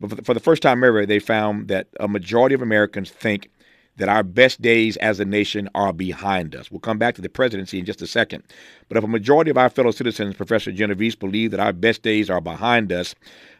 [0.00, 3.10] but for the, for the first time ever, they found that a majority of Americans
[3.10, 3.48] think
[3.96, 6.70] that our best days as a nation are behind us.
[6.70, 8.42] We'll come back to the presidency in just a second.
[8.88, 12.28] But if a majority of our fellow citizens, Professor Genovese, believe that our best days
[12.28, 13.14] are behind us,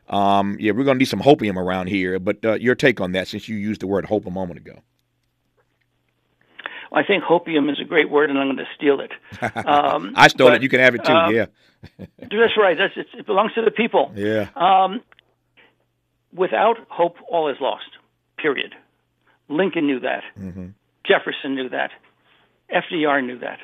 [0.09, 2.19] um, yeah, we're going to need some hopium around here.
[2.19, 4.83] But uh, your take on that, since you used the word hope a moment ago.
[6.93, 9.13] I think hopium is a great word, and I'm going to steal it.
[9.67, 10.63] Um, I stole but, it.
[10.63, 11.13] You can have it too.
[11.13, 11.47] Uh, yeah.
[12.19, 12.77] that's right.
[12.79, 14.13] That's, it belongs to the people.
[14.15, 14.49] Yeah.
[14.55, 15.01] Um,
[16.33, 17.91] without hope, all is lost.
[18.39, 18.75] Period.
[19.49, 20.23] Lincoln knew that.
[20.39, 20.69] Mm-hmm.
[21.07, 21.91] Jefferson knew that.
[22.73, 23.59] FDR knew that.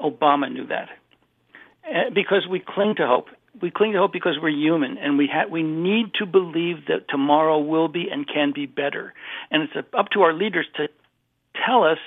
[0.00, 0.88] Obama knew that.
[1.88, 3.28] Uh, because we cling to hope.
[3.60, 7.08] We cling to hope because we're human, and we ha- we need to believe that
[7.08, 9.14] tomorrow will be and can be better.
[9.50, 10.88] And it's up to our leaders to
[11.64, 11.98] tell us,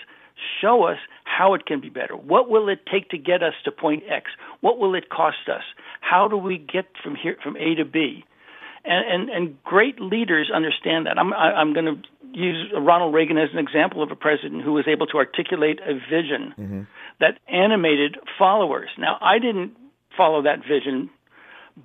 [0.61, 2.15] show us how it can be better.
[2.15, 4.31] What will it take to get us to point X?
[4.61, 5.63] What will it cost us?
[6.01, 8.25] How do we get from here from A to B?
[8.85, 11.17] And and, and great leaders understand that.
[11.17, 11.97] I'm I, I'm going to
[12.33, 15.93] use Ronald Reagan as an example of a president who was able to articulate a
[15.93, 16.81] vision mm-hmm.
[17.19, 18.89] that animated followers.
[18.97, 19.73] Now, I didn't
[20.15, 21.09] follow that vision,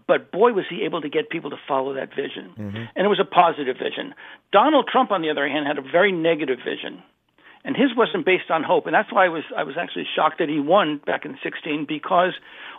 [0.06, 2.52] but boy, was he able to get people to follow that vision.
[2.58, 2.84] Mm-hmm.
[2.94, 4.14] And it was a positive vision.
[4.52, 7.02] Donald Trump, on the other hand, had a very negative vision.
[7.64, 10.38] And his wasn't based on hope, and that's why I was I was actually shocked
[10.38, 12.32] that he won back in 16 because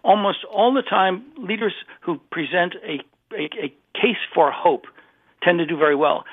[0.03, 3.01] almost all the time leaders who present a,
[3.35, 4.85] a, a case for hope
[5.41, 6.23] tend to do very well.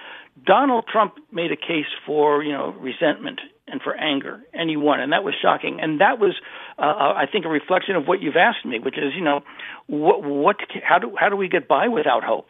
[0.45, 5.01] Donald Trump made a case for you know resentment and for anger, and he won,
[5.01, 5.79] and that was shocking.
[5.81, 6.35] And that was,
[6.79, 9.41] uh, uh, I think, a reflection of what you've asked me, which is you know,
[9.87, 12.49] what, what, how do how do we get by without hope?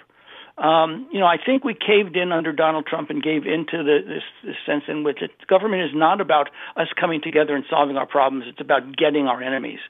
[0.58, 3.98] Um, you know, I think we caved in under Donald Trump and gave into the,
[4.06, 7.96] this, this sense in which it, government is not about us coming together and solving
[7.96, 9.80] our problems; it's about getting our enemies.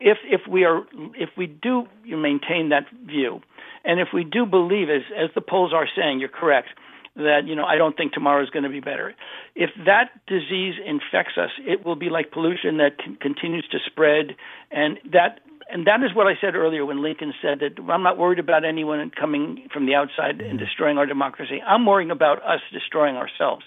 [0.00, 0.82] If if we are
[1.14, 3.42] if we do maintain that view,
[3.84, 6.68] and if we do believe, as as the polls are saying, you're correct
[7.16, 9.14] that you know I don't think tomorrow is going to be better.
[9.54, 14.36] If that disease infects us, it will be like pollution that c- continues to spread,
[14.70, 15.40] and that
[15.72, 18.64] and that is what I said earlier when Lincoln said that I'm not worried about
[18.64, 21.60] anyone coming from the outside and destroying our democracy.
[21.66, 23.64] I'm worrying about us destroying ourselves,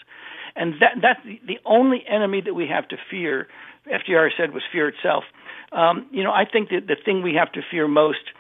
[0.56, 3.48] and that that's the, only enemy that we have to fear.
[3.88, 5.24] FDR said was fear itself.
[5.72, 8.32] Um, you know, I think that the thing we have to fear most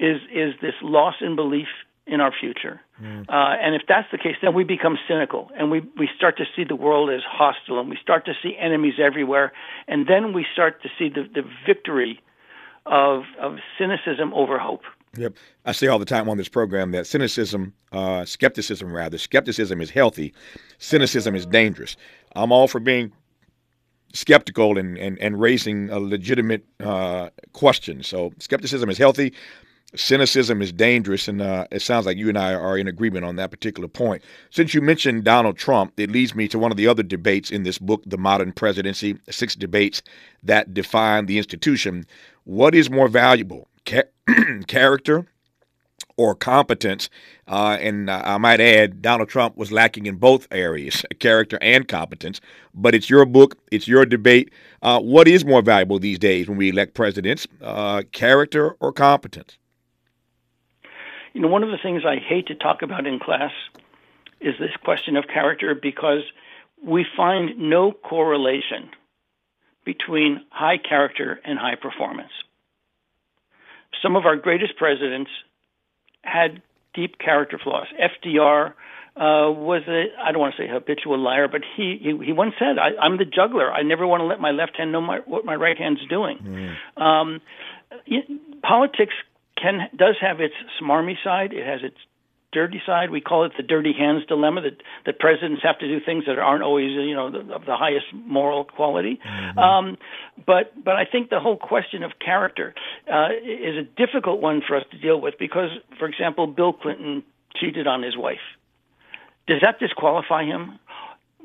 [0.00, 1.68] is is this loss in belief
[2.06, 2.80] in our future.
[3.02, 3.28] Mm.
[3.28, 6.44] Uh, and if that's the case, then we become cynical and we, we start to
[6.54, 9.52] see the world as hostile and we start to see enemies everywhere.
[9.88, 12.20] And then we start to see the, the victory
[12.86, 14.82] of, of cynicism over hope.
[15.16, 15.34] Yep.
[15.64, 19.90] I say all the time on this program that cynicism, uh, skepticism rather, skepticism is
[19.90, 20.34] healthy,
[20.78, 21.96] cynicism is dangerous.
[22.34, 23.12] I'm all for being
[24.12, 28.02] skeptical and, and, and raising a legitimate uh, question.
[28.02, 29.32] So skepticism is healthy,
[29.94, 33.36] cynicism is dangerous, and uh, it sounds like you and I are in agreement on
[33.36, 34.22] that particular point.
[34.50, 37.62] Since you mentioned Donald Trump, it leads me to one of the other debates in
[37.62, 40.02] this book, The Modern Presidency Six Debates
[40.42, 42.04] That Define the Institution.
[42.46, 43.66] What is more valuable,
[44.68, 45.26] character
[46.16, 47.10] or competence?
[47.48, 51.88] Uh, and uh, I might add, Donald Trump was lacking in both areas, character and
[51.88, 52.40] competence.
[52.72, 54.52] But it's your book, it's your debate.
[54.80, 59.58] Uh, what is more valuable these days when we elect presidents, uh, character or competence?
[61.32, 63.50] You know, one of the things I hate to talk about in class
[64.40, 66.22] is this question of character because
[66.80, 68.90] we find no correlation
[69.86, 72.32] between high character and high performance.
[74.02, 75.30] Some of our greatest presidents
[76.22, 76.60] had
[76.92, 77.86] deep character flaws.
[77.98, 78.72] FDR
[79.16, 82.54] uh, was a I don't want to say habitual liar, but he he, he once
[82.58, 83.72] said, I, "I'm the juggler.
[83.72, 86.76] I never want to let my left hand know my, what my right hand's doing."
[86.98, 87.02] Mm.
[87.02, 87.40] Um,
[88.62, 89.14] politics
[89.56, 91.54] can does have its smarmy side.
[91.54, 91.96] It has its
[92.56, 93.10] dirty side.
[93.10, 94.62] We call it the dirty hands dilemma.
[94.62, 97.76] That that presidents have to do things that aren't always you know the, of the
[97.76, 99.20] highest moral quality.
[99.20, 99.58] Mm-hmm.
[99.58, 99.98] Um,
[100.46, 102.74] but but I think the whole question of character
[103.12, 107.22] uh, is a difficult one for us to deal with because, for example, Bill Clinton
[107.60, 108.44] cheated on his wife.
[109.46, 110.78] Does that disqualify him?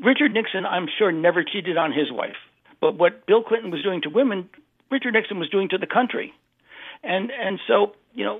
[0.04, 2.40] Richard Nixon, I'm sure, never cheated on his wife.
[2.80, 4.50] But what Bill Clinton was doing to women,
[4.90, 6.34] Richard Nixon was doing to the country.
[7.04, 8.40] And and so you know,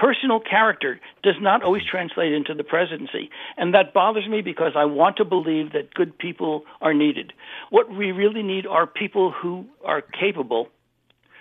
[0.00, 3.30] personal character does not always translate into the presidency.
[3.56, 7.32] And that bothers me because I want to believe that good people are needed.
[7.70, 10.68] What we really need are people who are capable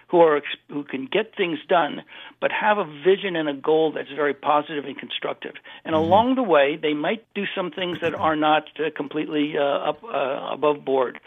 [0.09, 2.01] who are who can get things done,
[2.39, 5.55] but have a vision and a goal that's very positive and constructive.
[5.83, 6.05] And mm-hmm.
[6.05, 10.03] along the way, they might do some things that are not uh, completely uh, up
[10.03, 11.19] uh, above board.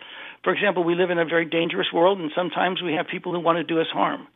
[0.43, 3.41] For example, we live in a very dangerous world, and sometimes we have people who
[3.41, 4.27] want to do us harm.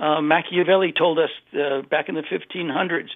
[0.00, 3.10] Uh, Machiavelli told us uh, back in the 1500s,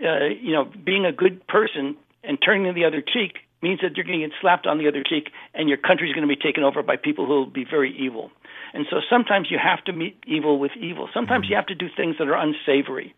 [0.00, 4.04] uh, you know, being a good person and turning the other cheek means that you're
[4.04, 6.64] going to get slapped on the other cheek, and your country's going to be taken
[6.64, 8.30] over by people who will be very evil.
[8.74, 11.08] And so sometimes you have to meet evil with evil.
[11.14, 11.50] Sometimes mm-hmm.
[11.52, 13.14] you have to do things that are unsavory.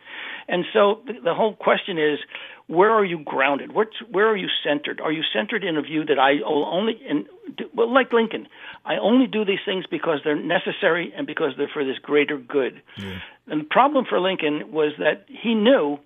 [0.49, 2.19] And so the whole question is,
[2.67, 3.73] where are you grounded?
[3.73, 5.01] What's, where are you centered?
[5.01, 7.27] Are you centered in a view that I only, in,
[7.75, 8.49] well, like Lincoln,
[8.85, 12.83] I only do these things because they're necessary and because they're for this greater good.
[12.99, 13.21] Yeah.
[13.47, 15.99] And the problem for Lincoln was that he knew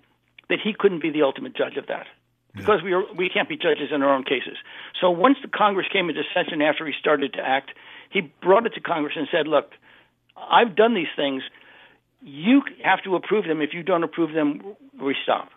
[0.47, 2.07] that he couldn't be the ultimate judge of that
[2.55, 2.85] because yeah.
[2.85, 4.57] we are, we can't be judges in our own cases.
[5.01, 7.71] So once the Congress came into session after he started to act,
[8.11, 9.71] he brought it to Congress and said, "Look,
[10.37, 11.43] I've done these things.
[12.21, 13.61] You have to approve them.
[13.61, 15.49] If you don't approve them, we stop."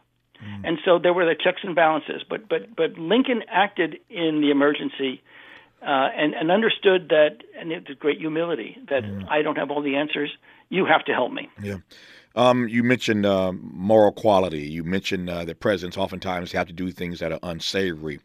[0.43, 0.69] Mm.
[0.69, 2.23] And so there were the checks and balances.
[2.29, 5.23] But but but Lincoln acted in the emergency.
[5.83, 9.29] Uh, and, and understood that, and it was great humility that mm.
[9.29, 10.31] I don't have all the answers.
[10.71, 11.51] You have to help me.
[11.63, 11.77] Yeah.
[12.37, 14.63] Um, you mentioned uh, moral quality.
[14.63, 18.19] You mentioned uh, that presidents oftentimes have to do things that are unsavory.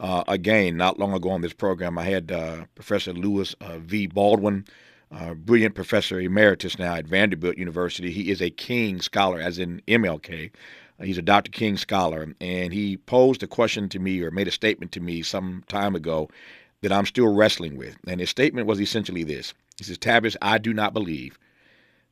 [0.00, 4.06] Uh, again, not long ago on this program, I had uh, Professor Lewis uh, V.
[4.06, 4.64] Baldwin,
[5.10, 8.10] a brilliant professor emeritus now at Vanderbilt University.
[8.10, 10.50] He is a King scholar, as in MLK.
[11.02, 11.50] He's a Dr.
[11.50, 15.22] King scholar, and he posed a question to me or made a statement to me
[15.22, 16.28] some time ago
[16.80, 17.96] that I'm still wrestling with.
[18.06, 21.38] And his statement was essentially this He says, Tavis, I do not believe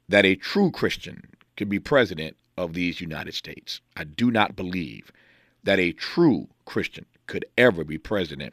[0.09, 3.81] that a true Christian could be president of these United States.
[3.97, 5.13] I do not believe
[5.63, 8.53] that a true Christian could ever be president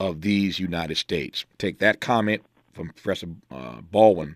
[0.00, 1.44] of these United States.
[1.58, 2.42] Take that comment
[2.72, 4.34] from Professor uh, Baldwin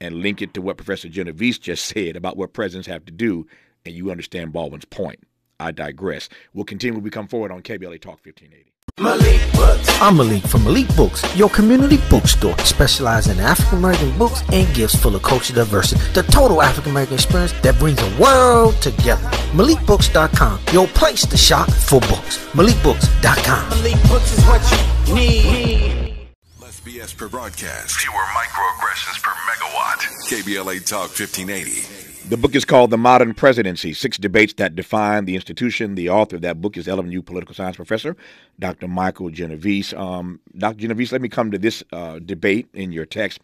[0.00, 3.46] and link it to what Professor Genovese just said about what presidents have to do,
[3.86, 5.20] and you understand Baldwin's point.
[5.58, 6.28] I digress.
[6.52, 8.72] We'll continue when we come forward on KBLA Talk 1580.
[8.98, 10.00] Malik Books.
[10.00, 14.94] I'm Malik from Malik Books, your community bookstore, specializing in African American books and gifts
[14.94, 16.00] full of cultural diversity.
[16.12, 19.28] The total African American experience that brings the world together.
[19.58, 22.38] MalikBooks.com, your place to shop for books.
[22.54, 23.68] MalikBooks.com.
[23.70, 24.62] Malik Books is what
[25.08, 26.14] you need.
[26.60, 30.00] Less BS per broadcast, fewer microaggressions per megawatt.
[30.30, 31.95] KBLA Talk 1580.
[32.28, 35.94] The book is called The Modern Presidency Six Debates That Define the Institution.
[35.94, 38.16] The author of that book is LMU political science professor,
[38.58, 38.88] Dr.
[38.88, 39.94] Michael Genovese.
[39.94, 40.78] Um, Dr.
[40.78, 43.40] Genovese, let me come to this uh, debate in your text.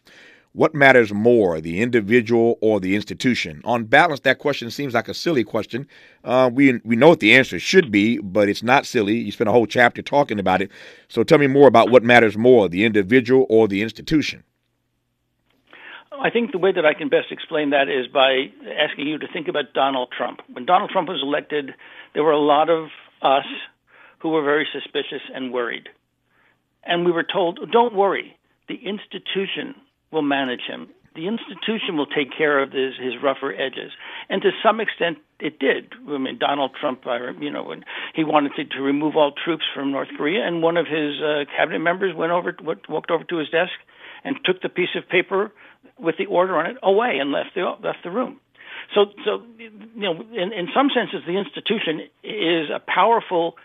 [0.51, 3.61] What matters more, the individual or the institution?
[3.63, 5.87] On balance, that question seems like a silly question.
[6.25, 9.15] Uh, we we know what the answer should be, but it's not silly.
[9.15, 10.69] You spent a whole chapter talking about it.
[11.07, 14.43] So tell me more about what matters more, the individual or the institution.
[16.23, 18.45] I think the way that I can best explain that is by
[18.79, 20.39] asking you to think about Donald Trump.
[20.53, 21.71] When Donald Trump was elected,
[22.13, 22.85] there were a lot of
[23.21, 23.45] us
[24.19, 25.89] who were very suspicious and worried.
[26.85, 28.37] And we were told, don't worry,
[28.69, 29.75] the institution
[30.11, 30.87] will manage him.
[31.13, 33.91] The institution will take care of his, his rougher edges.
[34.29, 35.91] And to some extent, it did.
[36.09, 37.03] I mean, Donald Trump,
[37.39, 37.83] you know, when
[38.15, 41.43] he wanted to, to remove all troops from North Korea, and one of his uh,
[41.55, 42.55] cabinet members went over,
[42.87, 43.73] walked over to his desk
[44.23, 45.51] and took the piece of paper
[45.99, 48.39] with the order on it away and left the left the room.
[48.93, 53.55] So, so you know, in, in some senses, the institution is a powerful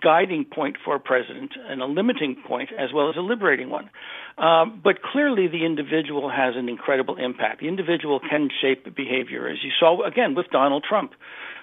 [0.00, 3.90] guiding point for a president and a limiting point as well as a liberating one.
[4.38, 7.60] Um, but clearly, the individual has an incredible impact.
[7.60, 11.12] The individual can shape behavior, as you saw again with Donald Trump.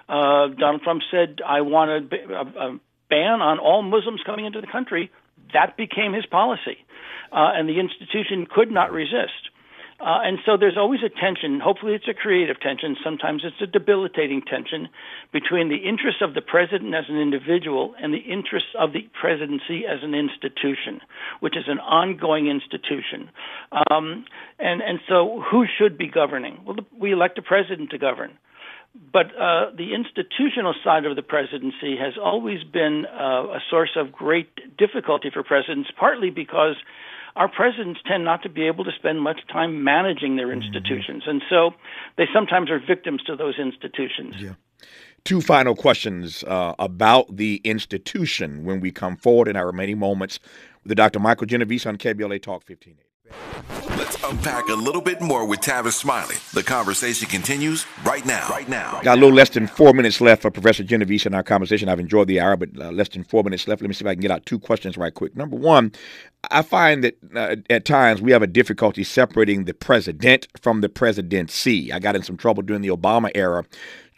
[0.08, 2.80] Uh, Donald Trump said, "I want a, a, a
[3.10, 5.12] ban on all Muslims coming into the country."
[5.54, 6.78] That became his policy,
[7.32, 9.50] uh, and the institution could not resist.
[10.02, 11.60] Uh, and so there's always a tension.
[11.60, 12.96] Hopefully, it's a creative tension.
[13.04, 14.88] Sometimes it's a debilitating tension
[15.34, 19.86] between the interests of the president as an individual and the interests of the presidency
[19.86, 21.02] as an institution,
[21.42, 23.30] which is an ongoing institution.
[23.92, 24.24] Um,
[24.58, 26.62] and and so, who should be governing?
[26.66, 28.38] Well, we elect a president to govern.
[28.96, 34.12] But uh, the institutional side of the presidency has always been uh, a source of
[34.12, 36.76] great difficulty for presidents, partly because
[37.36, 40.62] our presidents tend not to be able to spend much time managing their mm-hmm.
[40.62, 41.30] institutions, mm-hmm.
[41.30, 41.72] and so
[42.18, 44.36] they sometimes are victims to those institutions.
[44.40, 44.54] Yeah.
[45.24, 50.40] Two final questions uh, about the institution when we come forward in our remaining moments
[50.84, 51.20] with Dr.
[51.20, 53.09] Michael Genovese on KBLA Talk 1580.
[53.98, 56.36] Let's unpack a little bit more with Tavis Smiley.
[56.54, 58.48] The conversation continues right now.
[58.50, 59.02] Right now.
[59.04, 61.90] Got a little less than four minutes left for Professor Genovese in our conversation.
[61.90, 63.82] I've enjoyed the hour, but uh, less than four minutes left.
[63.82, 65.36] Let me see if I can get out two questions right quick.
[65.36, 65.92] Number one,
[66.50, 70.90] I find that uh, at times we have a difficulty separating the president from the
[70.90, 71.92] presidency.
[71.92, 73.66] I got in some trouble during the Obama era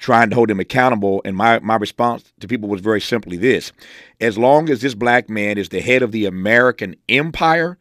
[0.01, 1.22] trying to hold him accountable.
[1.24, 3.72] And my, my response to people was very simply this
[4.20, 7.78] as long as this black man is the head of the American empire,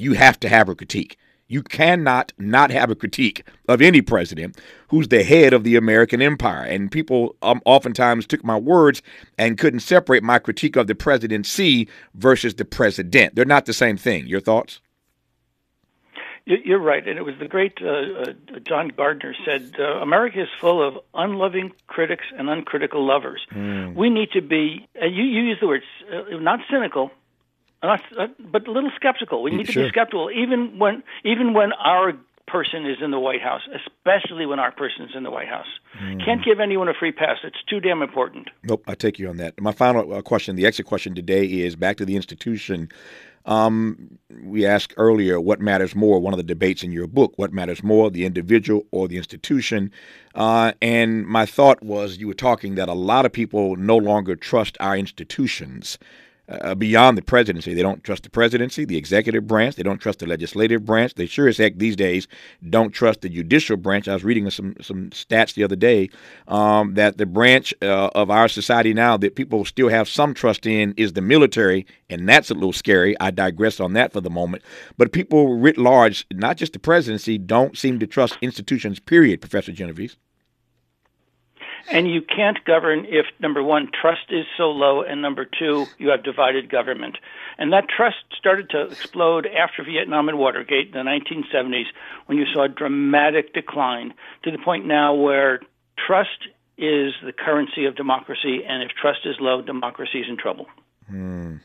[0.00, 1.16] you have to have a critique.
[1.46, 4.56] You cannot not have a critique of any president
[4.88, 6.62] who's the head of the American empire.
[6.62, 9.02] And people um, oftentimes took my words
[9.36, 13.34] and couldn't separate my critique of the presidency versus the president.
[13.34, 14.28] They're not the same thing.
[14.28, 14.80] Your thoughts?
[16.46, 20.48] You're right, and it was the great uh, uh, John Gardner said, uh, "America is
[20.60, 23.46] full of unloving critics and uncritical lovers.
[23.52, 23.94] Mm.
[23.94, 27.12] We need to be." And you, you use the words uh, not cynical,
[27.82, 29.42] uh, but a little skeptical.
[29.42, 32.12] We need to be skeptical, even when even when our
[32.46, 35.68] person is in the White House, especially when our person is in the White House.
[36.02, 36.24] Mm.
[36.24, 37.38] Can't give anyone a free pass.
[37.44, 38.48] It's too damn important.
[38.64, 39.60] Nope, I take you on that.
[39.60, 42.88] My final uh, question, the exit question today, is back to the institution.
[43.46, 47.52] Um, we asked earlier what matters more, one of the debates in your book, what
[47.52, 49.90] matters more, the individual or the institution?
[50.34, 54.36] Uh, and my thought was you were talking that a lot of people no longer
[54.36, 55.98] trust our institutions
[56.50, 57.74] uh, beyond the presidency.
[57.74, 59.76] They don't trust the presidency, the executive branch.
[59.76, 61.14] They don't trust the legislative branch.
[61.14, 62.26] They sure as heck these days
[62.68, 64.08] don't trust the judicial branch.
[64.08, 66.10] I was reading some some stats the other day
[66.48, 70.66] um, that the branch uh, of our society now that people still have some trust
[70.66, 73.18] in is the military, and that's a little scary.
[73.20, 74.62] I digress on that for the moment.
[74.96, 78.98] But people writ large, not just the presidency, don't seem to trust institutions.
[78.98, 80.16] Period, Professor Genovese.
[81.88, 86.10] And you can't govern if, number one, trust is so low, and number two, you
[86.10, 87.16] have divided government.
[87.58, 91.86] And that trust started to explode after Vietnam and Watergate in the 1970s
[92.26, 94.14] when you saw a dramatic decline
[94.44, 95.60] to the point now where
[96.06, 100.66] trust is the currency of democracy, and if trust is low, democracy is in trouble.
[101.08, 101.56] Hmm.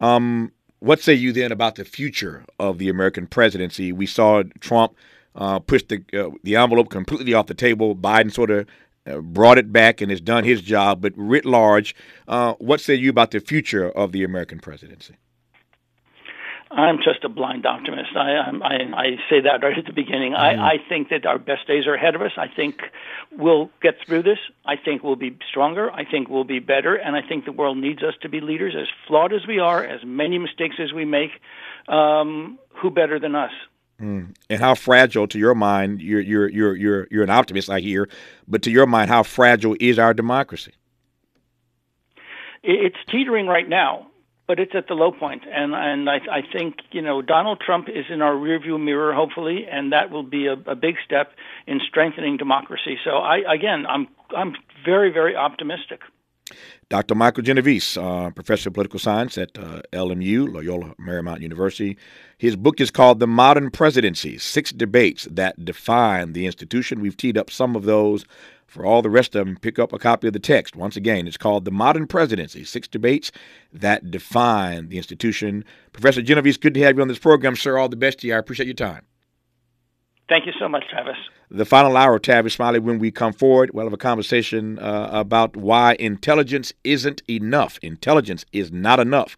[0.00, 3.92] Um, what say you then about the future of the American presidency?
[3.92, 4.96] We saw Trump
[5.34, 7.94] uh, push the uh, the envelope completely off the table.
[7.94, 8.66] Biden sort of
[9.04, 11.00] brought it back and has done his job.
[11.00, 11.94] But writ large,
[12.28, 15.16] uh, what say you about the future of the American presidency?
[16.70, 18.16] I'm just a blind optimist.
[18.16, 20.32] I, I, I say that right at the beginning.
[20.32, 20.60] Mm-hmm.
[20.60, 22.32] I, I think that our best days are ahead of us.
[22.38, 22.80] I think
[23.30, 24.38] we'll get through this.
[24.64, 25.90] I think we'll be stronger.
[25.90, 26.94] I think we'll be better.
[26.94, 29.84] And I think the world needs us to be leaders, as flawed as we are,
[29.84, 31.30] as many mistakes as we make.
[31.88, 33.52] Um, who better than us?
[34.02, 34.34] Mm.
[34.50, 38.08] And how fragile, to your mind, you're you're you're you're you're an optimist, I hear,
[38.48, 40.72] but to your mind, how fragile is our democracy?
[42.64, 44.08] It's teetering right now,
[44.48, 47.88] but it's at the low point, and and I, I think you know Donald Trump
[47.88, 51.32] is in our rearview mirror, hopefully, and that will be a, a big step
[51.68, 52.98] in strengthening democracy.
[53.04, 56.00] So I again, I'm I'm very very optimistic.
[56.88, 57.14] Dr.
[57.14, 61.96] Michael Genovese, uh, professor of political science at uh, LMU, Loyola Marymount University.
[62.38, 67.00] His book is called The Modern Presidency Six Debates That Define the Institution.
[67.00, 68.24] We've teed up some of those.
[68.66, 70.74] For all the rest of them, pick up a copy of the text.
[70.74, 73.30] Once again, it's called The Modern Presidency Six Debates
[73.70, 75.62] That Define the Institution.
[75.92, 77.76] Professor Genovese, good to have you on this program, sir.
[77.76, 78.34] All the best to you.
[78.34, 79.02] I appreciate your time.
[80.32, 81.18] Thank you so much, Travis.
[81.50, 85.10] The final hour of Tavis Smiley, when we come forward, we'll have a conversation uh,
[85.12, 87.78] about why intelligence isn't enough.
[87.82, 89.36] Intelligence is not enough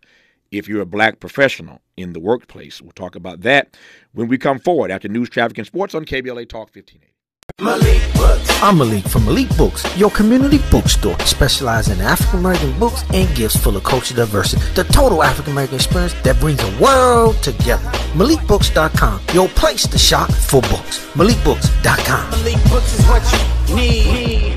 [0.53, 2.81] if you're a black professional in the workplace.
[2.81, 3.77] We'll talk about that
[4.13, 7.14] when we come forward after News, Traffic, and Sports on KBLA Talk 1580.
[7.61, 8.63] Malik Books.
[8.65, 13.57] I'm Malik from Malik Books, your community bookstore, specializing in African American books and gifts
[13.57, 14.61] full of cultural diversity.
[14.75, 17.89] The total African American experience that brings the world together.
[18.15, 20.99] MalikBooks.com, your place to shop for books.
[21.15, 22.31] MalikBooks.com.
[22.33, 23.23] Malik Books is what
[23.69, 24.54] you need.